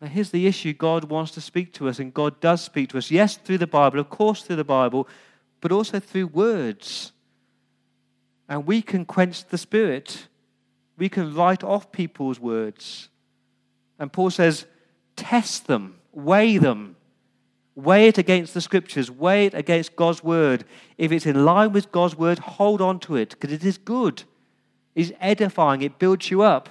Now, 0.00 0.08
here's 0.08 0.30
the 0.30 0.46
issue 0.46 0.72
God 0.72 1.04
wants 1.04 1.32
to 1.32 1.42
speak 1.42 1.74
to 1.74 1.90
us, 1.90 1.98
and 1.98 2.14
God 2.14 2.40
does 2.40 2.62
speak 2.62 2.88
to 2.90 2.96
us. 2.98 3.10
Yes, 3.10 3.36
through 3.36 3.58
the 3.58 3.66
Bible, 3.66 3.98
of 3.98 4.08
course, 4.08 4.42
through 4.42 4.56
the 4.56 4.64
Bible, 4.64 5.06
but 5.60 5.72
also 5.72 6.00
through 6.00 6.28
words. 6.28 7.12
And 8.48 8.66
we 8.66 8.82
can 8.82 9.04
quench 9.04 9.44
the 9.44 9.58
Spirit. 9.58 10.28
We 10.96 11.08
can 11.08 11.34
write 11.34 11.62
off 11.62 11.92
people's 11.92 12.40
words. 12.40 13.08
And 13.98 14.12
Paul 14.12 14.30
says, 14.30 14.66
test 15.16 15.66
them, 15.66 15.96
weigh 16.12 16.58
them, 16.58 16.96
weigh 17.74 18.08
it 18.08 18.18
against 18.18 18.54
the 18.54 18.60
Scriptures, 18.60 19.10
weigh 19.10 19.46
it 19.46 19.54
against 19.54 19.96
God's 19.96 20.22
Word. 20.22 20.64
If 20.96 21.12
it's 21.12 21.26
in 21.26 21.44
line 21.44 21.72
with 21.72 21.92
God's 21.92 22.16
Word, 22.16 22.38
hold 22.38 22.80
on 22.80 23.00
to 23.00 23.16
it, 23.16 23.30
because 23.30 23.52
it 23.52 23.64
is 23.64 23.76
good 23.78 24.22
it's 24.98 25.12
edifying, 25.20 25.82
it 25.82 26.00
builds 26.00 26.28
you 26.28 26.42
up. 26.42 26.68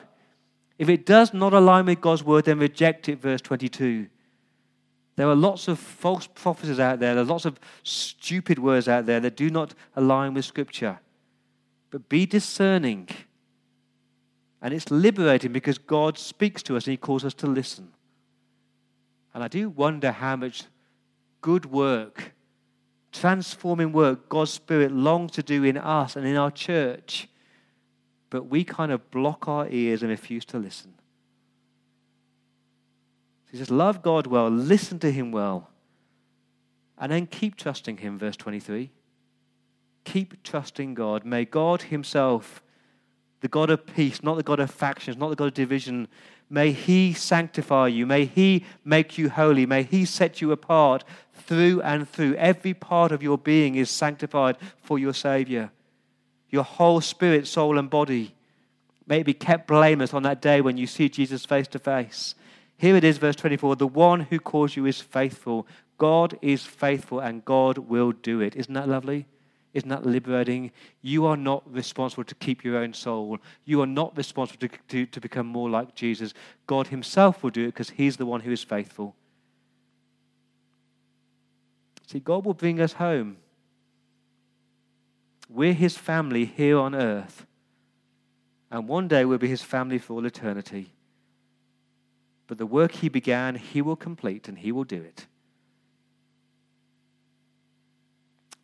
If 0.78 0.90
it 0.90 1.06
does 1.06 1.34
not 1.34 1.54
align 1.54 1.86
with 1.86 2.02
God's 2.02 2.26
word, 2.26 2.44
then 2.44 2.60
reject 2.60 3.08
it, 3.08 3.22
verse 3.22 3.40
22. 3.40 4.08
There 5.16 5.30
are 5.30 5.36
lots 5.36 5.70
of 5.70 5.80
false 5.80 6.28
prophecies 6.28 6.78
out 6.78 7.00
there, 7.00 7.16
there 7.16 7.24
are 7.24 7.26
lots 7.26 7.46
of 7.46 7.58
stupid 7.84 8.60
words 8.60 8.90
out 8.90 9.06
there 9.06 9.22
that 9.22 9.38
do 9.38 9.50
not 9.50 9.74
align 9.96 10.34
with 10.34 10.44
Scripture. 10.44 11.00
But 11.90 12.10
be 12.10 12.26
discerning. 12.26 13.08
And 14.62 14.74
it's 14.74 14.92
liberating 14.92 15.52
because 15.52 15.78
God 15.78 16.18
speaks 16.18 16.64
to 16.64 16.76
us 16.78 16.86
and 16.86 16.92
He 16.92 16.98
calls 16.98 17.24
us 17.24 17.34
to 17.36 17.48
listen. 17.48 17.90
And 19.34 19.44
I 19.44 19.48
do 19.48 19.70
wonder 19.70 20.12
how 20.12 20.36
much 20.36 20.64
good 21.42 21.66
work, 21.66 22.34
transforming 23.12 23.94
work, 23.94 24.30
God's 24.30 24.52
Spirit 24.52 24.92
longs 24.92 25.32
to 25.34 25.44
do 25.44 25.64
in 25.64 25.78
us 25.78 26.16
and 26.16 26.26
in 26.26 26.36
our 26.36 26.52
church 26.52 27.30
but 28.30 28.48
we 28.48 28.64
kind 28.64 28.92
of 28.92 29.10
block 29.12 29.48
our 29.48 29.68
ears 29.70 30.02
and 30.02 30.10
refuse 30.10 30.46
to 30.46 30.58
listen. 30.58 30.94
So 33.46 33.52
he 33.52 33.58
says, 33.58 33.72
Love 33.72 34.02
God 34.02 34.28
well, 34.28 34.50
listen 34.50 35.00
to 35.00 35.12
Him 35.12 35.32
well, 35.32 35.70
and 36.98 37.12
then 37.12 37.28
keep 37.28 37.56
trusting 37.56 37.98
Him, 37.98 38.20
verse 38.20 38.36
23. 38.36 38.92
Keep 40.08 40.42
trusting 40.42 40.94
God. 40.94 41.26
May 41.26 41.44
God 41.44 41.82
Himself, 41.84 42.64
the 43.42 43.50
God 43.50 43.70
of 43.70 43.86
peace, 43.86 44.24
not 44.24 44.38
the 44.38 44.44
God 44.44 44.62
of 44.62 44.72
factions, 44.72 45.18
not 45.18 45.30
the 45.30 45.36
God 45.36 45.50
of 45.50 45.54
division, 45.54 46.08
may 46.50 46.72
He 46.72 47.12
sanctify 47.12 47.90
you. 47.90 48.06
May 48.06 48.24
He 48.24 48.64
make 48.86 49.18
you 49.18 49.30
holy. 49.30 49.66
May 49.66 49.84
He 49.84 50.06
set 50.06 50.40
you 50.40 50.54
apart 50.54 51.04
through 51.34 51.82
and 51.82 52.08
through. 52.08 52.36
Every 52.36 52.74
part 52.74 53.12
of 53.12 53.22
your 53.22 53.38
being 53.38 53.76
is 53.76 53.90
sanctified 53.90 54.56
for 54.82 54.98
your 54.98 55.14
Savior 55.14 55.72
your 56.50 56.64
whole 56.64 57.02
spirit, 57.02 57.46
soul, 57.46 57.78
and 57.78 57.90
body. 57.90 58.34
May 59.06 59.22
be 59.22 59.34
kept 59.34 59.68
blameless 59.68 60.14
on 60.14 60.24
that 60.24 60.42
day 60.42 60.62
when 60.62 60.78
you 60.78 60.88
see 60.88 61.10
Jesus 61.10 61.44
face 61.44 61.68
to 61.68 61.80
face. 61.80 62.36
Here 62.78 62.96
it 62.96 63.04
is, 63.04 63.18
verse 63.18 63.36
24 63.36 63.76
the 63.76 63.86
one 63.86 64.22
who 64.22 64.40
calls 64.40 64.78
you 64.78 64.86
is 64.86 65.02
faithful. 65.02 65.68
God 65.98 66.40
is 66.42 66.64
faithful 66.64 67.20
and 67.20 67.44
God 67.44 67.78
will 67.80 68.14
do 68.14 68.40
it. 68.40 68.56
Isn't 68.56 68.74
that 68.74 68.88
lovely? 68.88 69.26
Isn't 69.78 69.90
that 69.90 70.08
liberating? 70.08 70.72
You 71.04 71.28
are 71.28 71.38
not 71.38 71.62
responsible 71.72 72.24
to 72.24 72.34
keep 72.34 72.64
your 72.64 72.78
own 72.78 72.96
soul. 72.96 73.38
You 73.64 73.80
are 73.84 73.86
not 73.86 74.18
responsible 74.18 74.68
to, 74.68 74.78
to, 74.88 75.06
to 75.06 75.22
become 75.22 75.46
more 75.46 75.70
like 75.70 75.94
Jesus. 75.94 76.34
God 76.66 76.88
Himself 76.88 77.44
will 77.44 77.52
do 77.52 77.66
it 77.66 77.68
because 77.68 77.92
He's 77.92 78.18
the 78.18 78.26
one 78.26 78.42
who 78.42 78.52
is 78.52 78.64
faithful. 78.64 79.16
See, 82.08 82.20
God 82.20 82.44
will 82.44 82.56
bring 82.56 82.82
us 82.82 82.94
home. 82.94 83.38
We're 85.48 85.74
his 85.74 85.96
family 85.96 86.46
here 86.46 86.80
on 86.80 86.96
earth. 86.96 87.46
And 88.72 88.88
one 88.88 89.08
day 89.08 89.26
we'll 89.26 89.38
be 89.38 89.48
his 89.48 89.62
family 89.62 90.00
for 90.00 90.14
all 90.14 90.26
eternity. 90.26 90.92
But 92.48 92.58
the 92.58 92.66
work 92.66 92.94
he 92.94 93.10
began, 93.10 93.54
he 93.56 93.84
will 93.84 93.96
complete 93.96 94.48
and 94.48 94.58
he 94.58 94.72
will 94.72 94.86
do 94.86 95.04
it. 95.04 95.28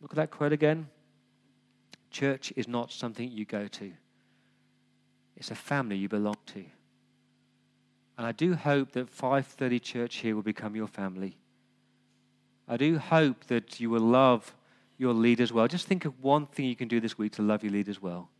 Look 0.02 0.10
at 0.10 0.16
that 0.16 0.32
quote 0.32 0.52
again. 0.52 0.88
Church 2.14 2.52
is 2.54 2.68
not 2.68 2.92
something 2.92 3.28
you 3.28 3.44
go 3.44 3.66
to, 3.66 3.92
it's 5.36 5.50
a 5.50 5.56
family 5.56 5.96
you 5.96 6.08
belong 6.08 6.36
to. 6.46 6.64
And 8.16 8.24
I 8.24 8.30
do 8.30 8.54
hope 8.54 8.92
that 8.92 9.10
530 9.10 9.80
Church 9.80 10.16
here 10.16 10.36
will 10.36 10.42
become 10.42 10.76
your 10.76 10.86
family. 10.86 11.36
I 12.68 12.76
do 12.76 12.98
hope 12.98 13.46
that 13.46 13.80
you 13.80 13.90
will 13.90 14.00
love 14.00 14.54
your 14.96 15.12
leaders 15.12 15.52
well. 15.52 15.66
Just 15.66 15.88
think 15.88 16.04
of 16.04 16.22
one 16.22 16.46
thing 16.46 16.66
you 16.66 16.76
can 16.76 16.86
do 16.86 17.00
this 17.00 17.18
week 17.18 17.32
to 17.32 17.42
love 17.42 17.64
your 17.64 17.72
leaders 17.72 18.00
well. 18.00 18.30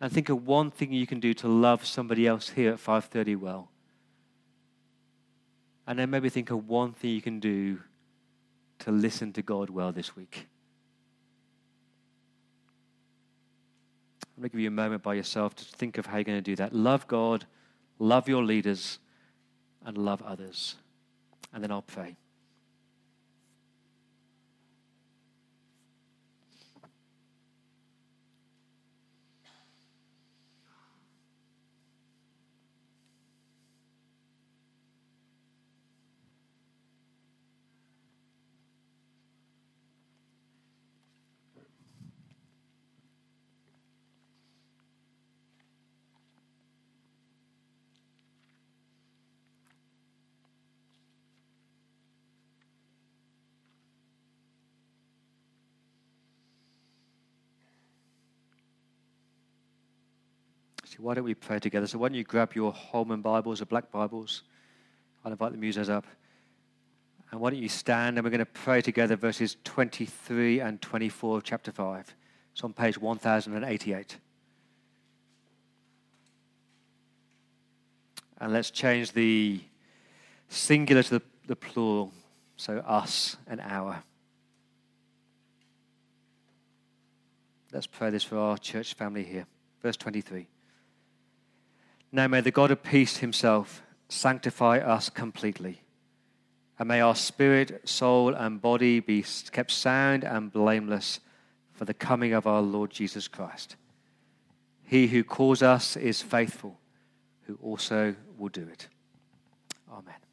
And 0.00 0.12
think 0.12 0.28
of 0.28 0.46
one 0.46 0.70
thing 0.70 0.92
you 0.92 1.08
can 1.08 1.18
do 1.18 1.34
to 1.34 1.48
love 1.48 1.84
somebody 1.84 2.24
else 2.28 2.50
here 2.50 2.72
at 2.74 2.78
5:30 2.78 3.34
well. 3.34 3.68
And 5.88 5.98
then 5.98 6.10
maybe 6.10 6.28
think 6.28 6.50
of 6.50 6.68
one 6.68 6.92
thing 6.92 7.10
you 7.10 7.22
can 7.22 7.40
do 7.40 7.80
to 8.78 8.92
listen 8.92 9.32
to 9.32 9.42
God 9.42 9.70
well 9.70 9.90
this 9.90 10.14
week. 10.14 10.46
I'm 14.36 14.42
going 14.42 14.50
to 14.50 14.52
give 14.52 14.60
you 14.60 14.68
a 14.68 14.70
moment 14.70 15.02
by 15.02 15.14
yourself 15.14 15.54
to 15.56 15.64
think 15.64 15.96
of 15.96 16.04
how 16.04 16.18
you're 16.18 16.24
going 16.24 16.38
to 16.38 16.42
do 16.42 16.56
that. 16.56 16.74
Love 16.74 17.06
God, 17.08 17.46
love 17.98 18.28
your 18.28 18.44
leaders, 18.44 18.98
and 19.84 19.96
love 19.96 20.20
others. 20.22 20.76
And 21.54 21.62
then 21.62 21.70
I'll 21.70 21.80
pray. 21.80 22.16
Why 60.98 61.14
don't 61.14 61.24
we 61.24 61.34
pray 61.34 61.58
together? 61.58 61.86
So 61.86 61.98
why 61.98 62.08
don't 62.08 62.16
you 62.16 62.24
grab 62.24 62.54
your 62.54 62.72
Holman 62.72 63.20
Bibles 63.20 63.60
or 63.60 63.66
black 63.66 63.90
Bibles? 63.90 64.42
I'll 65.24 65.32
invite 65.32 65.52
the 65.52 65.58
musos 65.58 65.88
up. 65.88 66.06
And 67.30 67.40
why 67.40 67.50
don't 67.50 67.60
you 67.60 67.68
stand 67.68 68.16
and 68.16 68.24
we're 68.24 68.30
going 68.30 68.38
to 68.38 68.46
pray 68.46 68.80
together 68.80 69.16
verses 69.16 69.56
23 69.64 70.60
and 70.60 70.80
24 70.80 71.38
of 71.38 71.44
chapter 71.44 71.72
5. 71.72 72.14
It's 72.52 72.62
on 72.62 72.72
page 72.72 72.98
1088. 72.98 74.16
And 78.38 78.52
let's 78.52 78.70
change 78.70 79.12
the 79.12 79.60
singular 80.48 81.02
to 81.02 81.18
the, 81.18 81.22
the 81.46 81.56
plural. 81.56 82.12
So 82.56 82.78
us 82.78 83.36
and 83.46 83.60
our. 83.60 84.02
Let's 87.72 87.86
pray 87.86 88.10
this 88.10 88.24
for 88.24 88.38
our 88.38 88.56
church 88.56 88.94
family 88.94 89.24
here. 89.24 89.46
Verse 89.82 89.96
23. 89.96 90.46
Now 92.16 92.28
may 92.28 92.40
the 92.40 92.50
God 92.50 92.70
of 92.70 92.82
peace 92.82 93.18
himself 93.18 93.82
sanctify 94.08 94.78
us 94.78 95.10
completely. 95.10 95.82
And 96.78 96.88
may 96.88 97.02
our 97.02 97.14
spirit, 97.14 97.86
soul, 97.86 98.32
and 98.32 98.58
body 98.58 99.00
be 99.00 99.22
kept 99.52 99.70
sound 99.70 100.24
and 100.24 100.50
blameless 100.50 101.20
for 101.74 101.84
the 101.84 101.92
coming 101.92 102.32
of 102.32 102.46
our 102.46 102.62
Lord 102.62 102.90
Jesus 102.90 103.28
Christ. 103.28 103.76
He 104.82 105.08
who 105.08 105.24
calls 105.24 105.60
us 105.60 105.94
is 105.94 106.22
faithful, 106.22 106.80
who 107.42 107.58
also 107.62 108.16
will 108.38 108.48
do 108.48 108.62
it. 108.62 108.88
Amen. 109.92 110.25